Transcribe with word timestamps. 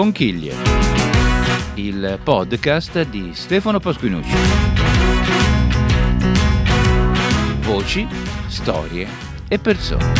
Conchiglie, 0.00 0.54
il 1.74 2.18
podcast 2.22 3.06
di 3.10 3.34
Stefano 3.34 3.80
Pasquinucci. 3.80 4.34
Voci, 7.60 8.08
storie 8.46 9.06
e 9.46 9.58
persone. 9.58 10.12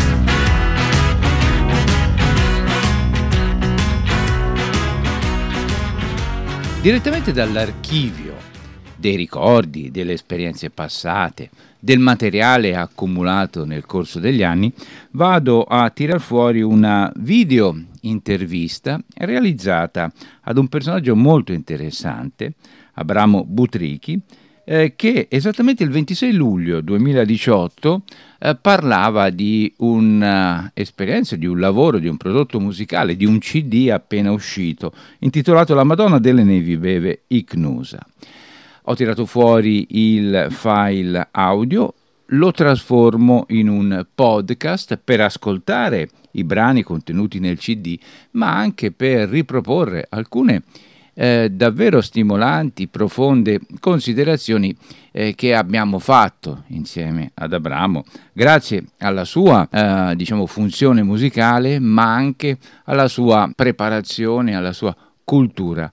Direttamente 6.79 7.31
dall'archivio 7.31 8.35
dei 8.95 9.15
ricordi, 9.15 9.89
delle 9.89 10.13
esperienze 10.13 10.69
passate, 10.69 11.49
del 11.81 11.99
materiale 11.99 12.75
accumulato 12.75 13.65
nel 13.65 13.85
corso 13.85 14.19
degli 14.19 14.43
anni, 14.43 14.71
vado 15.11 15.63
a 15.63 15.89
tirar 15.89 16.21
fuori 16.21 16.61
una 16.61 17.11
video 17.17 17.75
intervista 18.01 19.01
realizzata 19.15 20.11
ad 20.41 20.57
un 20.57 20.67
personaggio 20.67 21.15
molto 21.15 21.51
interessante, 21.51 22.53
Abramo 22.93 23.43
Butrichi, 23.43 24.21
eh, 24.63 24.93
che 24.95 25.27
esattamente 25.29 25.83
il 25.83 25.89
26 25.89 26.33
luglio 26.33 26.81
2018 26.81 28.03
eh, 28.39 28.55
parlava 28.55 29.31
di 29.31 29.73
un'esperienza, 29.77 31.35
di 31.35 31.47
un 31.47 31.59
lavoro, 31.59 31.97
di 31.97 32.07
un 32.07 32.17
prodotto 32.17 32.59
musicale, 32.59 33.15
di 33.15 33.25
un 33.25 33.39
CD 33.39 33.89
appena 33.91 34.31
uscito, 34.31 34.93
intitolato 35.19 35.73
La 35.73 35.83
Madonna 35.83 36.19
delle 36.19 36.43
Nevi 36.43 36.77
beve 36.77 37.23
Icnusa 37.27 38.05
ho 38.83 38.95
tirato 38.95 39.25
fuori 39.25 39.85
il 39.89 40.47
file 40.49 41.27
audio, 41.31 41.93
lo 42.33 42.51
trasformo 42.51 43.45
in 43.49 43.67
un 43.67 44.05
podcast 44.13 44.99
per 45.03 45.21
ascoltare 45.21 46.09
i 46.31 46.43
brani 46.43 46.81
contenuti 46.81 47.39
nel 47.39 47.57
CD, 47.57 47.97
ma 48.31 48.55
anche 48.55 48.91
per 48.91 49.29
riproporre 49.29 50.07
alcune 50.09 50.63
eh, 51.13 51.49
davvero 51.51 51.99
stimolanti, 52.01 52.87
profonde 52.87 53.59
considerazioni 53.79 54.75
eh, 55.11 55.35
che 55.35 55.53
abbiamo 55.53 55.99
fatto 55.99 56.63
insieme 56.67 57.31
ad 57.33 57.53
Abramo, 57.53 58.05
grazie 58.31 58.85
alla 58.99 59.25
sua 59.25 59.67
eh, 59.69 60.15
diciamo, 60.15 60.45
funzione 60.45 61.03
musicale, 61.03 61.79
ma 61.79 62.13
anche 62.13 62.57
alla 62.85 63.07
sua 63.07 63.51
preparazione, 63.53 64.55
alla 64.55 64.73
sua 64.73 64.95
cultura 65.23 65.91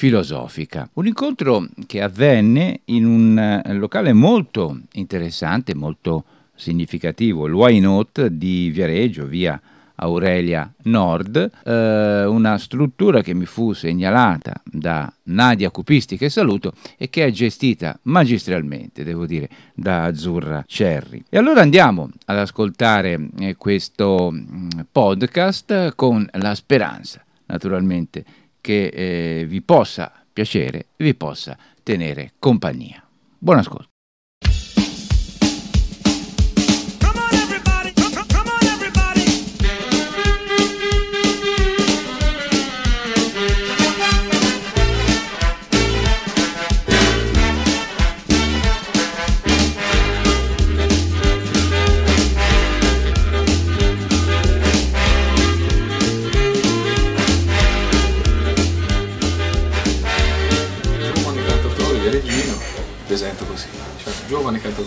filosofica. 0.00 0.88
Un 0.94 1.06
incontro 1.08 1.66
che 1.86 2.00
avvenne 2.00 2.80
in 2.86 3.04
un 3.04 3.38
eh, 3.38 3.74
locale 3.74 4.14
molto 4.14 4.80
interessante, 4.92 5.74
molto 5.74 6.24
significativo, 6.54 7.46
il 7.46 7.52
Why 7.52 7.80
Not 7.80 8.28
di 8.28 8.70
Viareggio, 8.70 9.26
via 9.26 9.60
Aurelia 9.96 10.72
Nord, 10.84 11.50
eh, 11.66 12.24
una 12.24 12.56
struttura 12.56 13.20
che 13.20 13.34
mi 13.34 13.44
fu 13.44 13.74
segnalata 13.74 14.62
da 14.64 15.12
Nadia 15.24 15.70
Cupisti, 15.70 16.16
che 16.16 16.30
saluto, 16.30 16.72
e 16.96 17.10
che 17.10 17.26
è 17.26 17.30
gestita 17.30 17.98
magistralmente, 18.04 19.04
devo 19.04 19.26
dire, 19.26 19.50
da 19.74 20.04
Azzurra 20.04 20.64
Cerri. 20.66 21.22
E 21.28 21.36
allora 21.36 21.60
andiamo 21.60 22.08
ad 22.24 22.38
ascoltare 22.38 23.28
eh, 23.38 23.54
questo 23.56 24.30
mm, 24.32 24.68
podcast 24.90 25.94
con 25.94 26.26
la 26.32 26.54
speranza, 26.54 27.22
naturalmente, 27.44 28.24
che 28.60 28.86
eh, 28.86 29.44
vi 29.46 29.62
possa 29.62 30.12
piacere 30.32 30.78
e 30.96 31.04
vi 31.04 31.14
possa 31.14 31.56
tenere 31.82 32.32
compagnia. 32.38 33.04
Buon 33.38 33.58
ascolto. 33.58 33.89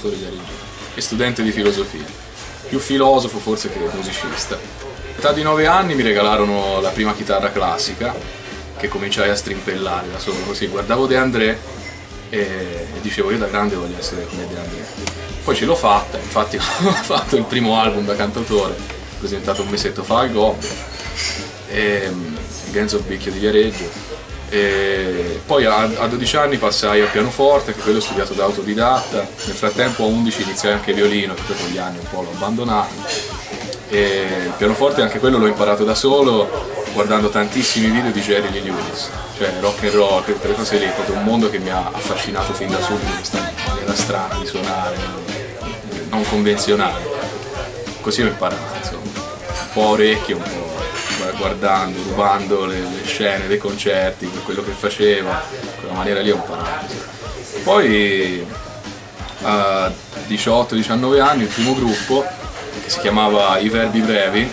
Cantautore 0.04 0.18
di 0.18 0.26
Arigino 0.26 0.72
e 0.96 1.02
studente 1.02 1.44
di 1.44 1.52
filosofia, 1.52 2.04
più 2.68 2.80
filosofo 2.80 3.40
forse 3.40 3.70
che 3.70 3.80
musicista. 3.94 4.60
All'età 5.14 5.32
di 5.32 5.42
nove 5.42 5.66
anni 5.66 5.96
mi 5.96 6.04
regalarono 6.04 6.82
la 6.82 6.90
prima 6.90 7.14
chitarra 7.14 7.52
classica 7.52 8.14
che 8.78 8.88
cominciai 8.88 9.30
a 9.30 9.36
strimpellare 9.36 10.12
da 10.12 10.20
solo, 10.20 10.40
così 10.46 10.68
guardavo 10.68 11.08
De 11.08 11.18
André 11.18 11.60
e 12.30 12.88
dicevo 13.02 13.32
io 13.32 13.38
da 13.38 13.46
grande 13.46 13.76
voglio 13.76 13.98
essere 13.98 14.26
come 14.26 14.48
De 14.48 14.58
André. 14.58 14.86
Poi 15.44 15.56
ce 15.56 15.66
l'ho 15.66 15.76
fatta, 15.76 16.18
infatti 16.18 16.58
ho 16.58 16.62
fatto 16.62 17.36
il 17.36 17.44
primo 17.44 17.80
album 17.80 18.06
da 18.06 18.16
cantautore, 18.16 18.76
presentato 19.20 19.62
un 19.62 19.70
mesetto 19.70 20.04
fa 20.04 20.20
al 20.20 20.32
Gob, 20.32 20.58
e 21.70 22.12
Genzo 22.72 23.00
Bicchio 23.00 23.32
di 23.32 23.40
Viareggio 23.40 24.13
e 24.54 25.42
poi 25.48 25.66
a, 25.66 25.82
a, 25.82 26.08
12 26.08 26.38
anni 26.38 26.58
passai 26.58 27.02
al 27.02 27.08
pianoforte, 27.08 27.74
che 27.74 27.82
quello 27.82 27.98
ho 27.98 28.02
studiato 28.02 28.34
da 28.34 28.44
autodidatta. 28.44 29.18
Nel 29.18 29.56
frattempo 29.56 30.04
a 30.04 30.06
11 30.06 30.42
iniziai 30.44 30.74
anche 30.74 30.94
violino, 30.94 31.34
che 31.34 31.56
con 31.60 31.70
gli 31.72 31.80
anni 31.80 31.98
un 31.98 32.08
po' 32.08 32.22
l'ho 32.22 32.30
abbandonato. 32.36 32.94
E 33.90 34.28
il 34.46 34.54
pianoforte 34.56 35.02
anche 35.02 35.18
quello 35.18 35.40
l'ho 35.40 35.48
imparato 35.48 35.84
da 35.84 35.96
solo, 35.96 36.48
guardando 36.94 37.30
tantissimi 37.30 37.90
video 37.90 38.12
di 38.12 38.22
Jerry 38.22 38.52
Lee 38.52 38.62
Lewis, 38.62 39.10
cioè 39.40 39.52
rock 39.60 39.86
and 39.86 39.94
roll, 39.94 40.24
quelle 40.24 40.54
cose 40.54 40.78
lì, 40.78 40.86
proprio 40.86 41.16
un 41.16 41.24
mondo 41.24 41.50
che 41.50 41.58
mi 41.58 41.72
ha 41.72 41.90
affascinato 41.92 42.54
fin 42.54 42.70
da 42.70 42.80
subito, 42.80 43.12
questa 43.12 43.40
maniera 43.66 43.96
strana 43.96 44.36
di 44.40 44.46
suonare, 44.46 44.98
non 46.12 46.24
convenzionale. 46.30 47.10
Così 48.02 48.22
ho 48.22 48.28
imparato, 48.28 48.78
insomma, 48.78 49.02
un 49.02 49.68
po' 49.74 49.88
orecchio, 49.88 50.38
un 50.38 50.44
po' 50.44 50.63
guardando, 51.38 52.02
rubando 52.04 52.66
le, 52.66 52.80
le, 52.80 53.04
scene 53.06 53.48
dei 53.48 53.58
concerti, 53.58 54.30
quello 54.44 54.64
che 54.64 54.72
faceva, 54.72 55.42
quella 55.80 55.94
maniera 55.94 56.22
lì 56.22 56.32
ho 56.32 56.36
imparato. 56.36 56.94
Poi 57.64 58.46
a 59.42 59.92
18-19 60.28 61.20
anni 61.20 61.44
il 61.44 61.50
primo 61.50 61.74
gruppo, 61.74 62.26
che 62.82 62.90
si 62.90 63.00
chiamava 63.00 63.58
I 63.58 63.70
Verbi 63.70 64.02
Brevi, 64.02 64.52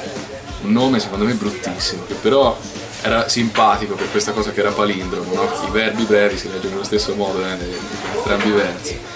un 0.62 0.72
nome 0.72 1.00
secondo 1.00 1.24
me 1.24 1.32
bruttissimo, 1.34 2.04
che 2.06 2.14
però 2.14 2.56
era 3.02 3.28
simpatico 3.28 3.94
per 3.94 4.10
questa 4.10 4.32
cosa 4.32 4.50
che 4.50 4.60
era 4.60 4.72
palindromo, 4.72 5.32
no? 5.32 5.50
i 5.66 5.70
verbi 5.70 6.04
brevi 6.04 6.36
si 6.36 6.50
leggono 6.50 6.74
nello 6.74 6.84
stesso 6.84 7.14
modo, 7.14 7.42
eh, 7.42 7.56
entrambi 8.14 8.48
i 8.48 8.52
versi 8.52 9.09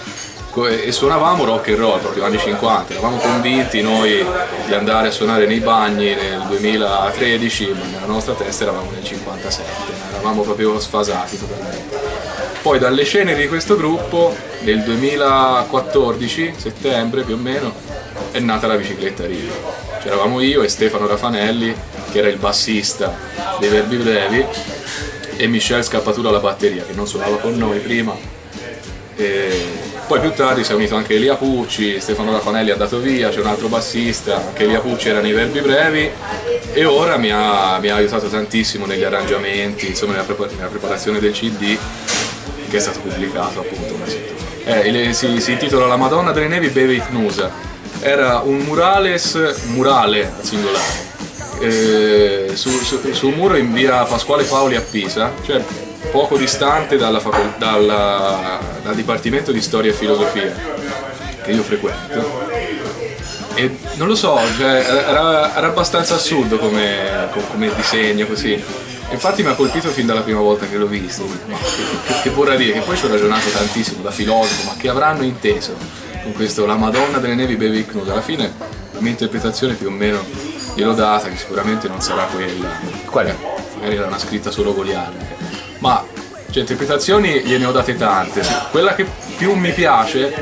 e 0.63 0.91
suonavamo 0.93 1.43
rock 1.43 1.67
and 1.69 1.77
roll 1.77 1.99
proprio 1.99 2.23
anni 2.23 2.39
50, 2.39 2.93
eravamo 2.93 3.17
convinti 3.17 3.81
noi 3.81 4.25
di 4.65 4.73
andare 4.73 5.09
a 5.09 5.11
suonare 5.11 5.45
nei 5.45 5.59
bagni 5.59 6.15
nel 6.15 6.45
2013, 6.47 7.75
ma 7.77 7.85
nella 7.85 8.05
nostra 8.05 8.33
testa 8.35 8.63
eravamo 8.63 8.89
nel 8.91 9.03
57, 9.03 9.69
eravamo 10.13 10.43
proprio 10.43 10.79
sfasati 10.79 11.37
totalmente. 11.37 11.99
Poi 12.61 12.79
dalle 12.79 13.03
ceneri 13.03 13.41
di 13.41 13.47
questo 13.49 13.75
gruppo, 13.75 14.33
nel 14.61 14.81
2014, 14.83 16.53
settembre 16.55 17.23
più 17.23 17.35
o 17.35 17.37
meno, 17.37 17.73
è 18.31 18.39
nata 18.39 18.65
la 18.65 18.75
bicicletta 18.75 19.25
Rio. 19.25 19.51
C'eravamo 20.01 20.39
io 20.39 20.63
e 20.63 20.69
Stefano 20.69 21.05
Rafanelli, 21.05 21.75
che 22.11 22.19
era 22.19 22.27
il 22.27 22.37
bassista 22.37 23.13
dei 23.59 23.69
Verbi 23.69 23.97
Brevi, 23.97 24.45
e 25.37 25.47
Michel 25.47 25.83
Scappatura 25.83 26.29
alla 26.29 26.39
batteria, 26.39 26.85
che 26.85 26.93
non 26.93 27.07
suonava 27.07 27.37
con 27.37 27.57
noi 27.57 27.79
prima. 27.79 28.15
E 29.15 29.93
poi 30.07 30.19
più 30.19 30.31
tardi 30.33 30.63
si 30.63 30.71
è 30.71 30.75
unito 30.75 30.95
anche 30.95 31.15
Elia 31.15 31.35
Pucci, 31.35 31.99
Stefano 31.99 32.31
Raffanelli 32.31 32.69
è 32.69 32.73
andato 32.73 32.99
via, 32.99 33.29
c'è 33.29 33.39
un 33.39 33.47
altro 33.47 33.67
bassista, 33.67 34.35
anche 34.37 34.63
Elia 34.63 34.79
Pucci 34.79 35.09
era 35.09 35.19
nei 35.19 35.31
verbi 35.31 35.61
brevi 35.61 36.09
e 36.73 36.85
ora 36.85 37.17
mi 37.17 37.31
ha, 37.31 37.79
mi 37.79 37.89
ha 37.89 37.95
aiutato 37.95 38.27
tantissimo 38.27 38.85
negli 38.85 39.03
arrangiamenti, 39.03 39.87
insomma 39.87 40.11
nella, 40.11 40.23
prepar- 40.23 40.53
nella, 40.55 40.67
preparazione 40.67 41.19
del 41.19 41.31
CD 41.31 41.77
che 42.69 42.77
è 42.77 42.79
stato 42.79 42.99
pubblicato 42.99 43.61
appunto 43.61 43.93
un 43.93 43.99
mesetto 43.99 44.33
fa. 44.35 44.81
Eh, 44.81 45.13
si, 45.13 45.39
si, 45.39 45.51
intitola 45.53 45.87
La 45.87 45.97
Madonna 45.97 46.31
delle 46.31 46.47
Nevi 46.47 46.67
beve 46.69 46.93
Icnusa. 46.93 47.51
Era 47.99 48.41
un 48.43 48.57
murales, 48.57 49.35
murale 49.67 50.31
al 50.37 50.43
singolare, 50.43 50.83
eh, 51.61 52.51
su, 52.53 52.69
su, 52.69 52.99
su 53.11 53.27
un 53.27 53.33
muro 53.33 53.55
in 53.55 53.73
via 53.73 54.03
Pasquale 54.03 54.43
Paoli 54.43 54.75
a 54.75 54.81
Pisa, 54.81 55.31
cioè 55.43 55.63
poco 56.11 56.37
distante 56.37 56.97
dalla 56.97 57.21
dalla, 57.57 58.59
dal 58.83 58.95
Dipartimento 58.95 59.51
di 59.51 59.61
Storia 59.61 59.91
e 59.91 59.93
Filosofia 59.93 60.53
che 61.43 61.51
io 61.51 61.63
frequento. 61.63 62.43
E 63.55 63.77
non 63.95 64.07
lo 64.07 64.15
so, 64.15 64.37
cioè, 64.57 64.85
era, 65.07 65.55
era, 65.55 65.67
abbastanza 65.67 66.15
assurdo 66.15 66.57
come, 66.57 67.29
come 67.51 67.73
disegno 67.75 68.25
così. 68.25 68.61
Infatti 69.11 69.43
mi 69.43 69.49
ha 69.49 69.53
colpito 69.53 69.89
fin 69.89 70.05
dalla 70.05 70.21
prima 70.21 70.39
volta 70.39 70.67
che 70.67 70.75
l'ho 70.75 70.87
visto. 70.87 71.25
Ma 71.47 71.55
che, 71.57 72.13
che, 72.13 72.21
che 72.23 72.29
vorrà 72.31 72.55
dire? 72.55 72.73
Che 72.73 72.79
poi 72.79 72.97
ci 72.97 73.05
ho 73.05 73.09
ragionato 73.09 73.49
tantissimo 73.49 74.01
da 74.01 74.11
filosofo, 74.11 74.63
ma 74.65 74.75
che 74.77 74.89
avranno 74.89 75.23
inteso 75.23 75.75
con 76.23 76.33
questo 76.33 76.65
La 76.65 76.75
Madonna 76.75 77.19
delle 77.19 77.35
Nevi 77.35 77.55
Baby 77.55 77.85
Knud? 77.85 78.09
Alla 78.09 78.21
fine 78.21 78.51
la 78.91 78.99
mia 78.99 79.11
interpretazione 79.11 79.75
più 79.75 79.87
o 79.87 79.91
meno 79.91 80.25
gliel'ho 80.73 80.93
data, 80.93 81.29
che 81.29 81.37
sicuramente 81.37 81.87
non 81.87 82.01
sarà 82.01 82.23
quella. 82.23 82.69
Qual 83.05 83.27
è? 83.27 83.35
magari 83.85 83.95
era 83.95 84.07
una 84.07 84.17
scritta 84.17 84.51
solo 84.51 84.73
goliardica. 84.73 85.44
Ma 85.79 86.03
cioè, 86.49 86.61
interpretazioni 86.61 87.41
gliene 87.41 87.65
ho 87.65 87.71
date 87.71 87.95
tante. 87.95 88.41
Quella 88.71 88.95
che 88.95 89.05
più 89.37 89.53
mi 89.55 89.71
piace 89.71 90.33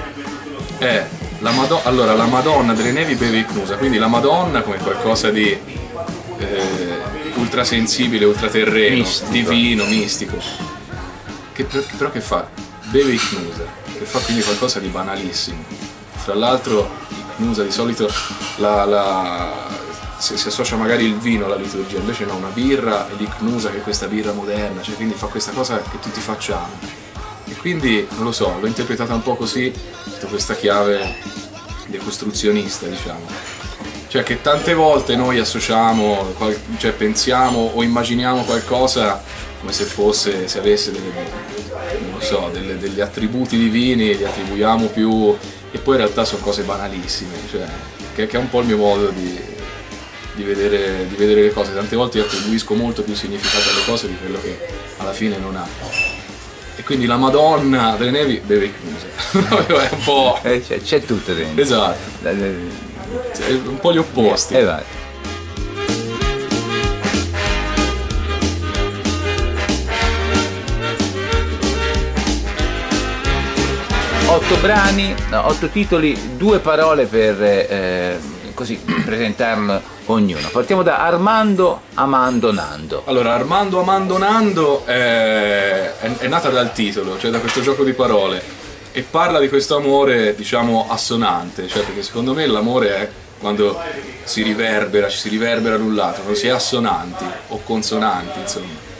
è 0.77 1.05
la, 1.39 1.51
Mado- 1.51 1.81
allora, 1.83 2.13
la 2.13 2.25
Madonna 2.25 2.73
delle 2.73 2.91
Nevi 2.91 3.15
beve 3.15 3.37
Icnusa, 3.39 3.77
quindi 3.77 3.97
la 3.97 4.07
Madonna 4.07 4.61
come 4.61 4.77
qualcosa 4.77 5.29
di 5.31 5.49
eh, 5.49 6.97
ultrasensibile, 7.35 8.25
ultraterreno, 8.25 8.97
Mistico. 8.97 9.31
divino, 9.31 9.85
mistico. 9.85 10.37
Che, 11.51 11.63
per- 11.65 11.85
però 11.97 12.11
che 12.11 12.21
fa? 12.21 12.47
Beve 12.85 13.13
Icnusa, 13.13 13.65
che 13.97 14.05
fa 14.05 14.19
quindi 14.19 14.43
qualcosa 14.43 14.79
di 14.79 14.87
banalissimo. 14.87 15.63
Fra 16.15 16.35
l'altro 16.35 16.89
Icnusa 17.37 17.63
di 17.63 17.71
solito 17.71 18.09
la, 18.57 18.85
la- 18.85 19.67
se 20.23 20.37
si 20.37 20.47
associa 20.47 20.77
magari 20.77 21.03
il 21.03 21.17
vino 21.17 21.43
alla 21.43 21.57
liturgia, 21.57 21.97
invece 21.97 22.23
no, 22.23 22.35
una 22.35 22.47
birra 22.47 23.09
e 23.09 23.15
l'Icnusa 23.17 23.69
che 23.69 23.79
è 23.79 23.81
questa 23.81 24.07
birra 24.07 24.31
moderna, 24.31 24.81
cioè 24.81 24.95
quindi 24.95 25.15
fa 25.15 25.27
questa 25.27 25.51
cosa 25.51 25.81
che 25.81 25.99
tutti 25.99 26.21
facciamo. 26.21 26.69
E 27.45 27.53
quindi, 27.57 28.07
non 28.11 28.23
lo 28.23 28.31
so, 28.31 28.55
l'ho 28.57 28.65
interpretata 28.65 29.13
un 29.13 29.21
po' 29.21 29.35
così, 29.35 29.73
sotto 30.09 30.27
questa 30.27 30.55
chiave 30.55 31.15
decostruzionista, 31.87 32.85
diciamo. 32.85 33.25
Cioè 34.07 34.23
che 34.23 34.41
tante 34.41 34.73
volte 34.73 35.17
noi 35.17 35.39
associamo, 35.39 36.33
cioè 36.77 36.93
pensiamo 36.93 37.71
o 37.73 37.83
immaginiamo 37.83 38.43
qualcosa 38.43 39.21
come 39.59 39.73
se 39.73 39.83
fosse, 39.83 40.47
se 40.47 40.57
avesse 40.57 40.93
delle, 40.93 41.11
so, 42.19 42.49
delle- 42.53 42.77
degli 42.77 43.01
attributi 43.01 43.57
divini, 43.57 44.15
li 44.15 44.23
attribuiamo 44.23 44.85
più 44.87 45.35
e 45.69 45.77
poi 45.79 45.95
in 45.95 46.01
realtà 46.01 46.23
sono 46.23 46.41
cose 46.41 46.61
banalissime, 46.61 47.35
cioè, 47.51 47.65
che, 48.15 48.25
che 48.27 48.37
è 48.37 48.39
un 48.39 48.49
po' 48.49 48.61
il 48.61 48.67
mio 48.67 48.77
modo 48.77 49.09
di, 49.09 49.51
di 50.33 50.43
vedere, 50.43 51.07
di 51.07 51.15
vedere 51.15 51.41
le 51.41 51.53
cose. 51.53 51.73
Tante 51.73 51.95
volte 51.95 52.17
io 52.17 52.25
attribuisco 52.25 52.73
molto 52.73 53.03
più 53.03 53.15
significato 53.15 53.69
alle 53.69 53.85
cose 53.85 54.07
di 54.07 54.17
quello 54.17 54.39
che 54.41 54.57
alla 54.97 55.13
fine 55.13 55.37
non 55.37 55.55
ha. 55.55 55.67
E 56.75 56.83
quindi 56.83 57.05
la 57.05 57.17
Madonna 57.17 57.95
delle 57.97 58.11
Nevi 58.11 58.41
beve. 58.43 58.71
Proprio 59.31 59.79
è 59.79 59.89
un 59.91 60.03
po'. 60.03 60.39
Eh, 60.43 60.63
c'è, 60.65 60.81
c'è 60.81 61.03
tutto 61.03 61.33
dentro. 61.33 61.61
Esatto, 61.61 62.27
Eh, 62.27 62.55
è 63.47 63.51
un 63.51 63.79
po' 63.79 63.93
gli 63.93 63.97
opposti. 63.97 64.55
E 64.55 64.63
vai. 64.63 64.83
Otto 74.25 74.55
brani, 74.61 75.13
otto 75.31 75.67
titoli, 75.67 76.37
due 76.37 76.57
parole 76.57 77.05
per 77.05 77.39
eh, 77.43 78.19
così 78.53 78.75
presentarlo 79.05 79.81
ognuno. 80.05 80.47
Partiamo 80.49 80.83
da 80.83 80.99
Armando 80.99 81.81
Amando 81.95 82.51
Nando. 82.51 83.03
Allora, 83.05 83.33
Armando 83.33 83.79
Amando 83.79 84.17
Nando 84.17 84.85
è, 84.85 85.93
è- 85.99 86.17
è 86.17 86.27
nata 86.27 86.49
dal 86.49 86.73
titolo, 86.73 87.17
cioè 87.17 87.31
da 87.31 87.39
questo 87.39 87.61
gioco 87.61 87.83
di 87.83 87.93
parole, 87.93 88.41
e 88.91 89.01
parla 89.01 89.39
di 89.39 89.49
questo 89.49 89.75
amore, 89.75 90.35
diciamo, 90.35 90.85
assonante, 90.89 91.67
cioè 91.67 91.83
perché 91.83 92.03
secondo 92.03 92.33
me 92.33 92.45
l'amore 92.45 92.95
è 92.95 93.09
quando 93.39 93.77
si 94.23 94.41
riverbera, 94.41 95.09
ci 95.09 95.17
si 95.17 95.29
riverbera 95.29 95.75
l'un 95.75 95.95
l'altro, 95.95 96.21
quando 96.21 96.39
si 96.39 96.47
è 96.47 96.51
assonanti 96.51 97.25
o 97.49 97.61
consonanti, 97.63 98.39
insomma. 98.39 98.91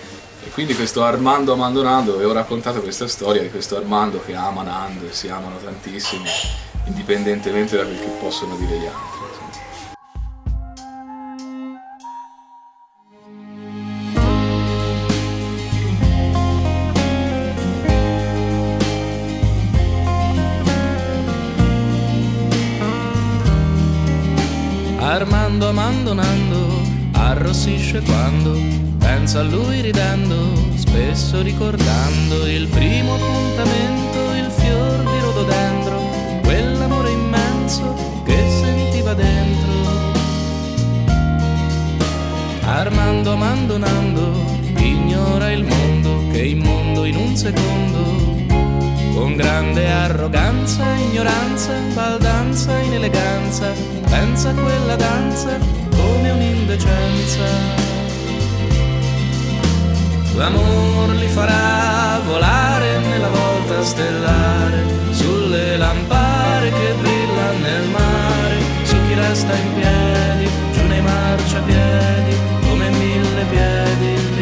E 0.45 0.49
quindi 0.49 0.75
questo 0.75 1.03
Armando 1.03 1.53
Amando 1.53 1.81
Nando, 1.81 2.13
ho 2.15 2.33
raccontato 2.33 2.81
questa 2.81 3.07
storia 3.07 3.41
di 3.41 3.49
questo 3.49 3.77
Armando 3.77 4.21
che 4.25 4.33
ama 4.35 4.63
Nando 4.63 5.05
e 5.05 5.13
si 5.13 5.29
amano 5.29 5.57
tantissimo, 5.63 6.25
indipendentemente 6.85 7.77
da 7.77 7.83
quel 7.83 7.99
che 7.99 8.07
possono 8.19 8.55
dire 8.57 8.77
gli 8.77 8.85
altri. 8.85 9.12
Armando 25.63 26.11
abbandonando, 26.11 26.81
arrossisce 27.13 28.01
quando 28.01 28.59
pensa 28.99 29.39
a 29.39 29.43
lui 29.43 29.79
ridendo, 29.79 30.35
spesso 30.75 31.41
ricordando 31.41 32.45
il 32.47 32.67
primo 32.67 33.15
appuntamento, 33.15 34.33
il 34.35 34.51
fior 34.51 34.99
di 34.99 35.19
rododendro, 35.21 36.01
quell'amore 36.41 37.11
immenso 37.11 37.95
che 38.25 38.45
sentiva 38.61 39.13
dentro. 39.13 39.71
Armando 42.65 43.31
abbandonando, 43.31 44.45
ignora 44.79 45.49
il 45.49 45.63
mondo 45.63 46.27
che 46.29 46.43
immondo 46.43 47.05
in 47.05 47.15
un 47.15 47.37
secondo. 47.37 48.32
Con 49.13 49.35
grande 49.35 49.87
arroganza, 49.89 50.83
ignoranza, 50.95 51.71
baldanza, 51.93 52.79
ineleganza, 52.79 53.71
pensa 54.09 54.51
quella 54.53 54.95
danza 54.95 55.57
come 55.95 56.31
un'indecenza. 56.31 57.45
L'amor 60.35 61.09
li 61.09 61.27
farà 61.27 62.19
volare 62.25 62.97
nella 62.99 63.29
volta 63.29 63.83
stellare, 63.83 64.83
sulle 65.11 65.77
lampare 65.77 66.71
che 66.71 66.93
brillano 66.99 67.59
nel 67.59 67.87
mare, 67.89 68.57
su 68.81 68.95
chi 69.07 69.13
resta 69.13 69.53
in 69.53 69.73
piedi, 69.75 70.49
giù 70.73 70.87
nei 70.87 71.01
marciapiedi, 71.01 72.35
come 72.67 72.89
mille 72.89 73.45
piedi 73.51 74.32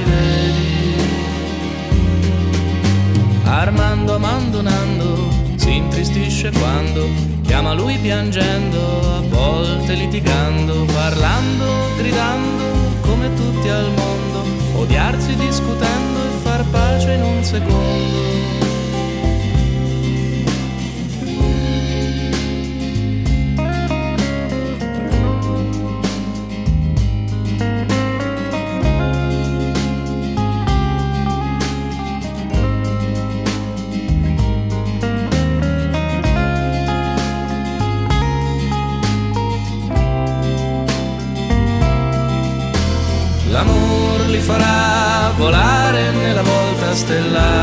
Armando 3.62 4.16
abbandonando 4.16 5.30
si 5.56 5.76
intristisce 5.76 6.50
quando 6.50 7.08
chiama 7.44 7.74
lui 7.74 7.96
piangendo, 8.00 8.80
a 9.18 9.22
volte 9.22 9.94
litigando, 9.94 10.84
parlando, 10.86 11.66
gridando 11.96 12.64
come 13.02 13.32
tutti 13.36 13.70
al 13.70 13.92
mondo, 13.92 14.80
odiarsi 14.80 15.36
discutendo 15.36 16.20
e 16.24 16.42
far 16.42 16.66
pace 16.72 17.14
in 17.14 17.22
un 17.22 17.44
secondo. 17.44 18.51
Volta 47.12 47.20
stellare, 47.20 47.61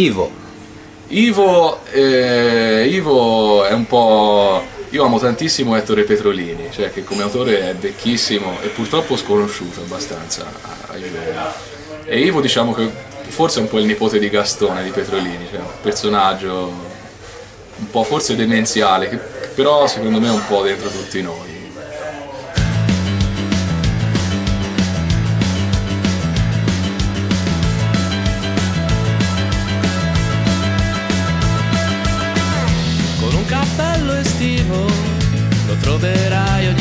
Ivo. 0.00 0.30
Ivo, 1.08 1.84
eh, 1.90 2.86
Ivo 2.90 3.64
è 3.64 3.72
un 3.72 3.86
po'. 3.86 4.62
Io 4.90 5.04
amo 5.04 5.18
tantissimo 5.18 5.76
Ettore 5.76 6.04
Petrolini, 6.04 6.68
cioè 6.72 6.90
che 6.92 7.04
come 7.04 7.22
autore 7.22 7.70
è 7.70 7.74
vecchissimo 7.74 8.58
e 8.62 8.68
purtroppo 8.68 9.16
sconosciuto 9.16 9.80
abbastanza. 9.80 10.46
E 12.04 12.18
Ivo 12.18 12.40
diciamo 12.40 12.72
che 12.72 12.88
forse 13.28 13.58
è 13.58 13.62
un 13.62 13.68
po' 13.68 13.78
il 13.78 13.84
nipote 13.84 14.18
di 14.18 14.28
Gastone 14.30 14.82
di 14.82 14.90
Petrolini, 14.90 15.46
cioè 15.50 15.60
un 15.60 15.80
personaggio 15.82 16.72
un 17.76 17.90
po' 17.90 18.02
forse 18.02 18.34
demenziale, 18.34 19.08
che 19.08 19.16
però 19.54 19.86
secondo 19.86 20.18
me 20.18 20.28
è 20.28 20.32
un 20.32 20.46
po' 20.46 20.62
dentro 20.62 20.88
tutti 20.88 21.22
noi. 21.22 21.59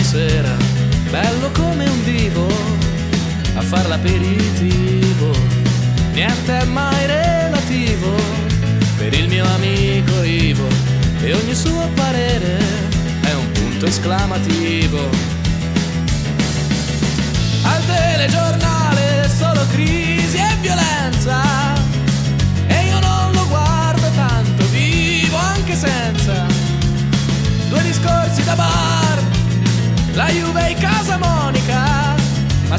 Sera, 0.09 0.57
bello 1.11 1.51
come 1.51 1.87
un 1.87 2.03
divo, 2.03 2.47
a 3.55 3.61
far 3.61 3.87
l'aperitivo. 3.87 5.29
Niente 6.13 6.57
è 6.61 6.63
mai 6.65 7.05
relativo 7.05 8.15
per 8.97 9.13
il 9.13 9.27
mio 9.27 9.45
amico 9.45 10.23
Ivo, 10.23 10.67
e 11.21 11.31
ogni 11.35 11.53
suo 11.53 11.87
parere 11.93 12.57
è 13.21 13.33
un 13.35 13.51
punto 13.51 13.85
esclamativo. 13.85 15.07
Al 17.61 17.85
telegiornale 17.85 18.48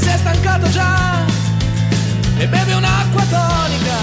si 0.00 0.09
è 0.09 0.16
stancato 0.16 0.69
già 0.71 1.25
e 2.38 2.49
beve 2.49 2.73
un'acqua 2.73 3.23
tonica. 3.25 3.99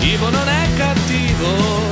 Ivo 0.00 0.30
non 0.30 0.48
è 0.48 0.68
cattivo, 0.76 1.82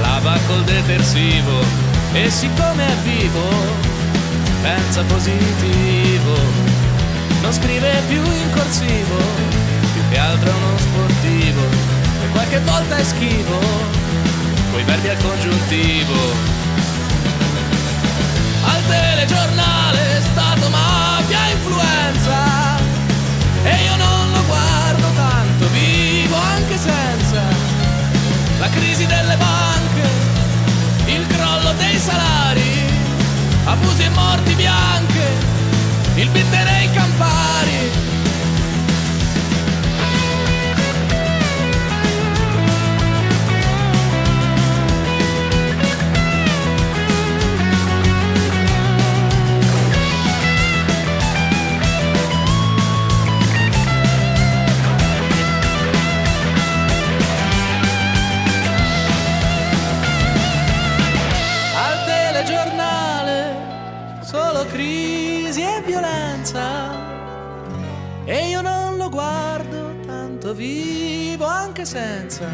lava 0.00 0.38
col 0.46 0.62
detersivo 0.62 1.64
e 2.12 2.30
siccome 2.30 2.86
è 2.86 2.96
vivo, 3.02 3.48
pensa 4.62 5.02
positivo, 5.02 6.34
non 7.42 7.52
scrive 7.52 8.02
più 8.08 8.22
in 8.22 8.50
corsivo, 8.52 9.18
più 9.92 10.02
che 10.10 10.18
altro 10.18 10.50
uno 10.54 10.78
sportivo 10.78 11.62
e 12.22 12.28
qualche 12.30 12.60
volta 12.60 12.96
è 12.96 13.04
schivo 13.04 13.58
coi 14.72 14.84
verbi 14.84 15.08
al 15.08 15.18
congiuntivo. 15.18 16.55
Al 18.86 18.92
telegiornale 18.92 20.22
Stato, 20.22 20.68
mafia, 20.68 21.48
influenza. 21.50 22.78
E 23.64 23.82
io 23.82 23.96
non 23.96 24.30
lo 24.32 24.44
guardo 24.46 25.10
tanto, 25.16 25.68
vivo 25.72 26.36
anche 26.36 26.78
senza. 26.78 27.42
La 28.60 28.68
crisi 28.68 29.04
delle 29.06 29.36
banche, 29.36 30.08
il 31.06 31.26
crollo 31.26 31.72
dei 31.78 31.98
salari, 31.98 32.84
abusi 33.64 34.02
e 34.04 34.08
morti 34.10 34.54
bianche, 34.54 35.30
il 36.14 36.28
bittere 36.28 36.82
in 36.84 36.92
campari 36.92 38.15
vivo 70.56 71.44
anche 71.44 71.84
senza. 71.84 72.48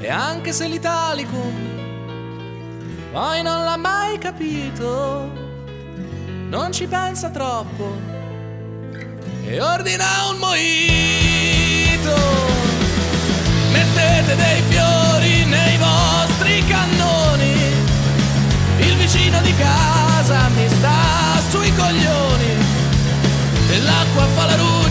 E 0.00 0.08
anche 0.08 0.52
se 0.52 0.68
l'Italicum 0.68 1.72
poi 3.12 3.42
non 3.42 3.64
l'ha 3.64 3.76
mai 3.76 4.18
capito, 4.18 5.30
non 6.48 6.72
ci 6.72 6.86
pensa 6.86 7.30
troppo 7.30 7.96
e 9.46 9.60
ordina 9.60 10.06
un 10.30 10.38
moito. 10.38 12.14
Mettete 13.72 14.36
dei 14.36 14.62
fiori 14.68 15.44
nei 15.44 15.76
vostri 15.78 16.64
cannoni, 16.66 17.54
il 18.78 18.96
vicino 18.96 19.40
di 19.42 19.54
casa 19.56 20.48
mi 20.48 20.68
sta 20.68 21.40
sui 21.50 21.72
coglioni, 21.74 22.52
e 23.70 23.80
l'acqua 23.80 24.26
fa 24.34 24.46
la 24.46 24.56
ruggine 24.56 24.83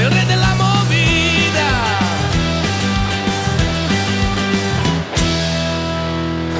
sei 0.00 0.06
il 0.06 0.10
re 0.10 0.24
della 0.24 0.54
movida. 0.54 1.68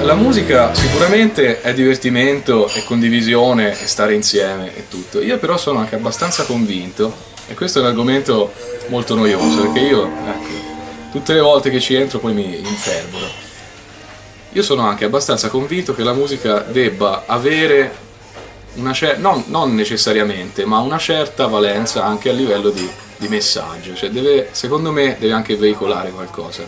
La 0.03 0.15
musica 0.15 0.75
sicuramente 0.75 1.61
è 1.63 1.73
divertimento, 1.73 2.69
è 2.69 2.85
condivisione, 2.85 3.71
è 3.71 3.87
stare 3.87 4.15
insieme 4.15 4.77
e 4.77 4.89
tutto. 4.89 5.23
Io 5.23 5.39
però 5.39 5.57
sono 5.57 5.79
anche 5.79 5.95
abbastanza 5.95 6.45
convinto, 6.45 7.15
e 7.49 7.55
questo 7.55 7.79
è 7.79 7.83
un 7.83 7.89
argomento 7.89 8.53
molto 8.89 9.15
noioso, 9.15 9.63
perché 9.63 9.81
io, 9.81 10.05
ecco, 10.05 10.49
tutte 11.13 11.33
le 11.33 11.41
volte 11.41 11.71
che 11.71 11.81
ci 11.81 11.95
entro 11.95 12.19
poi 12.19 12.35
mi 12.35 12.59
infervoro. 12.59 13.49
Io 14.53 14.63
sono 14.63 14.83
anche 14.83 15.05
abbastanza 15.05 15.49
convinto 15.49 15.95
che 15.95 16.03
la 16.03 16.13
musica 16.13 16.59
debba 16.59 17.23
avere 17.27 18.09
una 18.75 18.93
cer- 18.93 19.19
non, 19.19 19.45
non, 19.47 19.75
necessariamente, 19.75 20.65
ma 20.65 20.79
una 20.79 20.99
certa 20.99 21.47
valenza 21.47 22.05
anche 22.05 22.31
a 22.31 22.33
livello 22.33 22.71
di, 22.71 22.89
di 23.21 23.29
messaggio, 23.29 23.95
cioè 23.95 24.09
deve, 24.09 24.49
secondo 24.53 24.91
me 24.91 25.17
deve 25.19 25.35
anche 25.35 25.55
veicolare 25.55 26.11
qualcosa. 26.11 26.67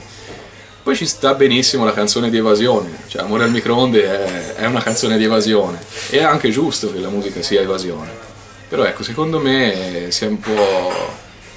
Poi 0.83 0.95
ci 0.95 1.07
sta 1.07 1.33
benissimo 1.35 1.85
la 1.85 1.95
canzone 1.95 2.29
di 2.29 2.37
evasione, 2.37 3.05
cioè 3.07 3.23
Amore 3.23 3.45
al 3.45 3.51
microonde 3.51 4.05
è, 4.05 4.55
è 4.57 4.67
una 4.67 4.83
canzone 4.83 5.17
di 5.17 5.25
evasione, 5.25 5.81
e 6.11 6.19
è 6.19 6.23
anche 6.23 6.51
giusto 6.51 6.93
che 6.93 6.99
la 6.99 7.09
musica 7.09 7.41
sia 7.41 7.63
evasione. 7.63 8.11
Però 8.69 8.85
ecco, 8.85 9.03
secondo 9.03 9.39
me 9.39 10.09
si 10.11 10.25
è 10.25 10.27
un 10.27 10.39
po', 10.41 10.93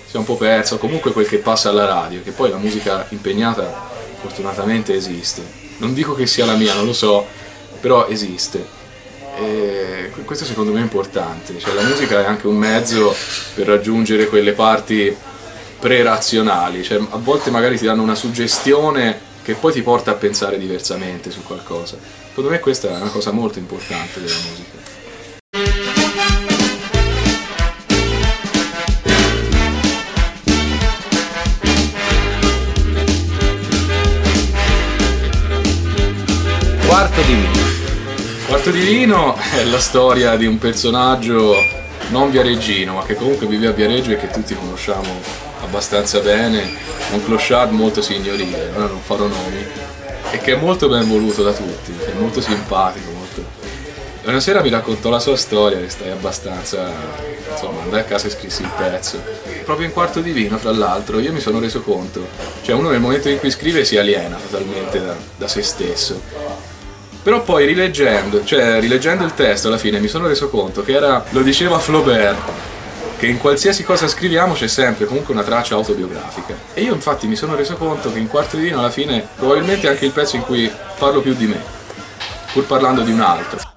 si 0.08 0.16
è 0.16 0.18
un 0.18 0.26
po 0.26 0.38
perso, 0.38 0.78
comunque 0.78 1.12
quel 1.12 1.28
che 1.28 1.40
passa 1.40 1.70
alla 1.70 1.86
radio, 1.86 2.22
che 2.24 2.32
poi 2.32 2.50
la 2.50 2.58
musica 2.58 3.06
impegnata 3.10 3.90
fortunatamente 4.22 4.94
esiste. 4.94 5.42
Non 5.78 5.94
dico 5.94 6.14
che 6.14 6.26
sia 6.26 6.46
la 6.46 6.56
mia, 6.56 6.74
non 6.74 6.86
lo 6.86 6.94
so, 6.94 7.26
però 7.82 8.08
esiste 8.08 8.84
e 9.38 10.12
questo 10.24 10.46
secondo 10.46 10.72
me 10.72 10.80
è 10.80 10.84
importante, 10.84 11.60
cioè 11.60 11.74
la 11.74 11.84
musica 11.84 12.22
è 12.22 12.26
anche 12.26 12.48
un 12.48 12.56
mezzo 12.56 13.16
per 13.54 13.68
raggiungere 13.68 14.28
quelle 14.28 14.54
parti 14.54 15.16
pre-razionali, 15.80 16.84
cioè 16.84 16.98
a 16.98 17.18
volte 17.18 17.52
magari 17.52 17.78
ti 17.78 17.86
danno 17.86 18.02
una 18.02 18.16
suggestione 18.16 19.20
che 19.44 19.54
poi 19.54 19.72
ti 19.72 19.84
porta 19.84 20.12
a 20.12 20.16
pensare 20.16 20.58
diversamente 20.58 21.30
su 21.30 21.44
qualcosa. 21.44 21.98
Secondo 22.30 22.50
me 22.50 22.60
questa 22.60 22.90
è 22.90 22.96
una 23.00 23.10
cosa 23.10 23.32
molto 23.32 23.60
importante 23.60 24.20
della 24.20 24.34
musica. 24.50 24.74
Quarto 36.88 37.22
di 37.22 37.34
vino. 37.34 37.65
Quarto 38.48 38.70
di 38.70 38.80
Vino 38.80 39.36
è 39.36 39.64
la 39.64 39.80
storia 39.80 40.36
di 40.36 40.46
un 40.46 40.60
personaggio 40.60 41.56
non 42.10 42.30
viareggino, 42.30 42.94
ma 42.94 43.04
che 43.04 43.16
comunque 43.16 43.48
vive 43.48 43.66
a 43.66 43.72
Viareggio 43.72 44.12
e 44.12 44.18
che 44.18 44.30
tutti 44.30 44.56
conosciamo 44.56 45.10
abbastanza 45.64 46.20
bene, 46.20 46.64
un 47.12 47.26
clochard 47.26 47.72
molto 47.72 48.04
signorile, 48.04 48.72
ora 48.76 48.86
non 48.86 49.02
farò 49.02 49.26
nomi, 49.26 49.66
e 50.30 50.38
che 50.38 50.54
è 50.54 50.56
molto 50.58 50.88
ben 50.88 51.08
voluto 51.08 51.42
da 51.42 51.54
tutti, 51.54 51.92
è 52.06 52.14
molto 52.20 52.40
simpatico. 52.40 53.10
Molto... 53.12 53.44
Una 54.26 54.40
sera 54.40 54.62
mi 54.62 54.70
raccontò 54.70 55.10
la 55.10 55.20
sua 55.20 55.36
storia 55.36 55.80
e 55.80 55.90
stai 55.90 56.12
abbastanza, 56.12 56.92
insomma, 57.52 57.82
andai 57.82 58.02
a 58.02 58.04
casa 58.04 58.28
e 58.28 58.30
scrissi 58.30 58.62
il 58.62 58.72
pezzo. 58.78 59.24
Proprio 59.64 59.88
in 59.88 59.92
quarto 59.92 60.20
di 60.20 60.32
vino, 60.32 60.60
fra 60.60 60.72
l'altro, 60.72 61.20
io 61.20 61.34
mi 61.34 61.40
sono 61.40 61.60
reso 61.60 61.82
conto, 61.82 62.28
cioè 62.62 62.76
uno 62.76 62.90
nel 62.90 63.00
momento 63.00 63.28
in 63.28 63.40
cui 63.40 63.50
scrive 63.50 63.84
si 63.84 63.98
aliena 63.98 64.38
totalmente 64.38 65.04
da, 65.04 65.16
da 65.36 65.48
se 65.48 65.64
stesso 65.64 66.74
però 67.26 67.42
poi 67.42 67.66
rileggendo, 67.66 68.46
cioè 68.46 68.80
rileggendo 68.80 69.24
il 69.24 69.34
testo 69.34 69.70
alla 69.70 69.80
fine 69.80 70.00
mi 70.00 70.08
sono 70.08 70.28
reso 70.28 70.48
conto 70.48 70.84
che 70.84 70.92
era, 70.92 71.26
lo 71.32 71.42
diceva 71.42 71.80
Flaubert, 71.80 72.52
che 73.18 73.26
in 73.26 73.40
qualsiasi 73.40 73.84
cosa 73.84 74.08
scriviamo 74.08 74.54
c'è 74.54 74.68
sempre 74.68 75.08
comunque 75.08 75.34
una 75.34 75.42
traccia 75.42 75.74
autobiografica. 75.74 76.56
E 76.76 76.84
io 76.84 76.94
infatti 76.94 77.26
mi 77.26 77.36
sono 77.36 77.56
reso 77.56 77.78
conto 77.78 78.14
che 78.14 78.20
in 78.20 78.28
quarto 78.28 78.58
di 78.58 78.62
vino 78.62 78.78
alla 78.78 78.92
fine 78.92 79.28
probabilmente 79.38 79.88
è 79.88 79.90
anche 79.90 80.06
il 80.06 80.12
pezzo 80.12 80.36
in 80.36 80.44
cui 80.44 80.72
parlo 81.00 81.22
più 81.22 81.34
di 81.34 81.48
me, 81.48 81.60
pur 82.54 82.64
parlando 82.68 83.02
di 83.02 83.12
un 83.12 83.22
altro. 83.22 83.75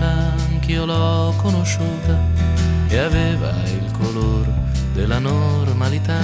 Vita 0.00 0.34
anch'io 0.48 0.84
l'ho 0.86 1.34
conosciuta 1.36 2.18
e 2.88 2.98
aveva 2.98 3.52
il 3.66 3.90
colore 3.92 4.50
della 4.94 5.18
normalità, 5.18 6.18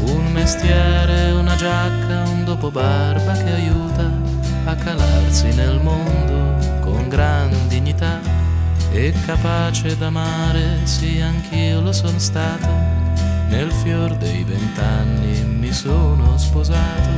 un 0.00 0.32
mestiere, 0.32 1.30
una 1.30 1.54
giacca, 1.54 2.24
un 2.28 2.44
dopo 2.44 2.70
barba 2.70 3.32
che 3.32 3.52
aiuta 3.52 4.10
a 4.64 4.74
calarsi 4.74 5.54
nel 5.54 5.80
mondo 5.80 6.56
con 6.80 7.08
gran 7.08 7.50
dignità. 7.68 8.20
E 8.90 9.12
capace 9.26 9.96
d'amare, 9.96 10.80
sì 10.84 11.20
anch'io 11.20 11.80
lo 11.80 11.92
sono 11.92 12.18
stato, 12.18 12.68
nel 13.48 13.72
fior 13.72 14.16
dei 14.16 14.44
vent'anni 14.44 15.42
mi 15.42 15.72
sono 15.72 16.38
sposato, 16.38 17.08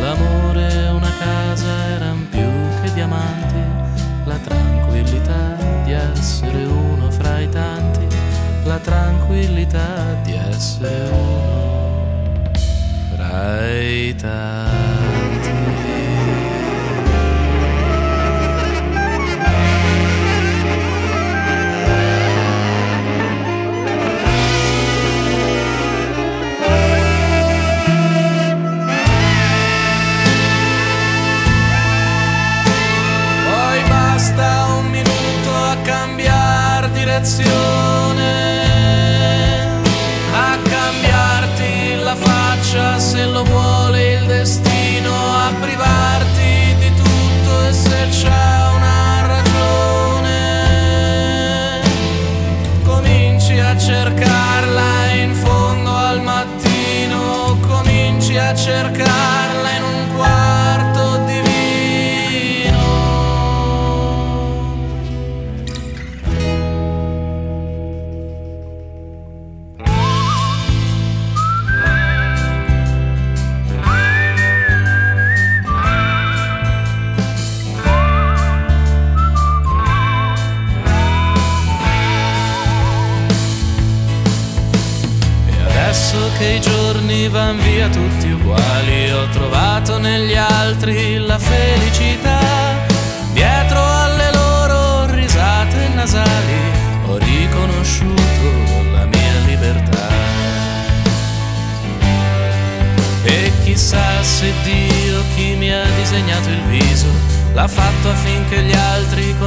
l'amore 0.00 0.84
e 0.84 0.90
una 0.90 1.10
casa 1.18 1.88
eran 1.88 2.28
più 2.28 2.48
che 2.82 2.92
diamanti, 2.94 3.81
la 4.24 4.38
tranquillità 4.38 5.56
di 5.84 5.92
essere 5.92 6.64
uno 6.64 7.10
fra 7.10 7.40
i 7.40 7.48
tanti, 7.48 8.06
la 8.64 8.78
tranquillità 8.78 10.14
di 10.22 10.32
essere 10.32 11.08
uno 11.10 12.50
fra 13.14 13.68
i 13.70 14.14
tanti. 14.14 15.01
Direzione 37.04 38.30
a 40.32 40.56
cambiarti 40.62 41.96
la 42.00 42.14
faccia 42.14 43.00
se 43.00 43.24
lo 43.26 43.42
vuole 43.42 44.12
il 44.12 44.26
destino 44.26 45.12
a 45.12 45.52
privarti 45.60 46.76
di 46.78 46.94
tutto 46.94 47.66
e 47.66 47.72
se 47.72 48.06
c'è 48.08 48.54
una 48.76 49.26
ragione. 49.26 50.60
Cominci 52.84 53.58
a 53.58 53.76
cercarla 53.76 55.10
in 55.14 55.34
fondo 55.34 55.96
al 55.96 56.22
mattino 56.22 57.58
cominci 57.66 58.36
a 58.36 58.54
cercarla 58.54 59.70
in 59.76 59.82
un 59.82 59.91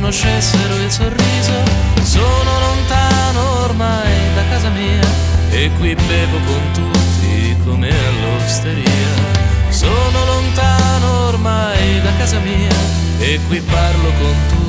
altri 0.05 0.21
conoscessero 0.21 0.75
il 0.75 0.91
sorriso. 0.91 1.53
Sono 2.03 2.59
lontano 2.59 3.63
ormai 3.63 4.33
da 4.35 4.43
casa 4.49 4.69
mia 4.69 5.01
e 5.49 5.71
qui 5.77 5.95
bevo 5.95 6.37
con 6.45 6.61
tutti 6.73 7.55
come 7.65 7.89
all'osteria. 7.89 9.33
Sono 9.69 10.25
lontano 10.25 11.27
ormai 11.27 12.01
da 12.01 12.11
casa 12.17 12.39
mia 12.39 12.75
e 13.19 13.39
qui 13.47 13.59
parlo 13.61 14.11
con 14.19 14.35
tutti, 14.49 14.64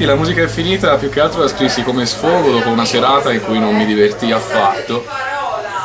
Sì, 0.00 0.06
la 0.06 0.14
musica 0.14 0.42
è 0.42 0.46
finita, 0.46 0.96
più 0.96 1.10
che 1.10 1.20
altro 1.20 1.42
la 1.42 1.48
scrissi 1.48 1.82
come 1.82 2.06
sfogo 2.06 2.52
dopo 2.52 2.70
una 2.70 2.86
serata 2.86 3.34
in 3.34 3.44
cui 3.44 3.58
non 3.58 3.76
mi 3.76 3.84
divertì 3.84 4.32
affatto 4.32 5.04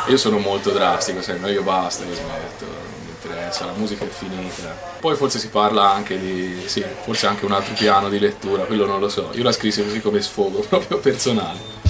io 0.06 0.16
sono 0.16 0.38
molto 0.38 0.70
drastico, 0.70 1.20
sempre 1.20 1.52
io 1.52 1.62
basta, 1.62 2.02
io 2.02 2.14
smetto, 2.14 2.64
non 2.64 3.04
mi 3.04 3.10
interessa, 3.10 3.66
la 3.66 3.72
musica 3.76 4.06
è 4.06 4.08
finita. 4.08 4.74
Poi 5.00 5.16
forse 5.16 5.38
si 5.38 5.48
parla 5.48 5.92
anche 5.92 6.18
di, 6.18 6.62
sì, 6.64 6.82
forse 7.02 7.26
anche 7.26 7.44
un 7.44 7.52
altro 7.52 7.74
piano 7.74 8.08
di 8.08 8.18
lettura, 8.18 8.62
quello 8.62 8.86
non 8.86 9.00
lo 9.00 9.10
so. 9.10 9.28
Io 9.34 9.42
la 9.42 9.52
scrissi 9.52 9.84
così 9.84 10.00
come 10.00 10.22
sfogo, 10.22 10.60
proprio 10.66 10.96
personale. 10.96 11.85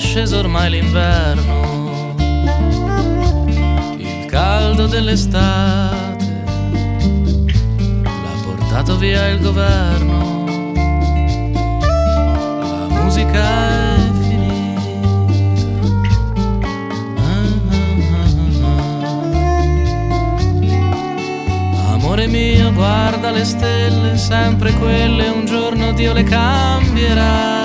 Sceso 0.00 0.38
ormai 0.38 0.70
l'inverno, 0.70 2.14
il 3.98 4.24
caldo 4.26 4.86
dell'estate 4.86 6.42
l'ha 8.02 8.40
portato 8.42 8.96
via 8.96 9.28
il 9.28 9.40
governo. 9.40 10.44
La 12.60 12.86
musica 13.02 13.40
è 13.40 13.90
Amore 21.92 22.26
mio, 22.26 22.72
guarda 22.72 23.30
le 23.30 23.44
stelle, 23.44 24.16
sempre 24.16 24.72
quelle, 24.72 25.28
un 25.28 25.44
giorno 25.44 25.92
Dio 25.92 26.12
le 26.12 26.24
cambierà. 26.24 27.59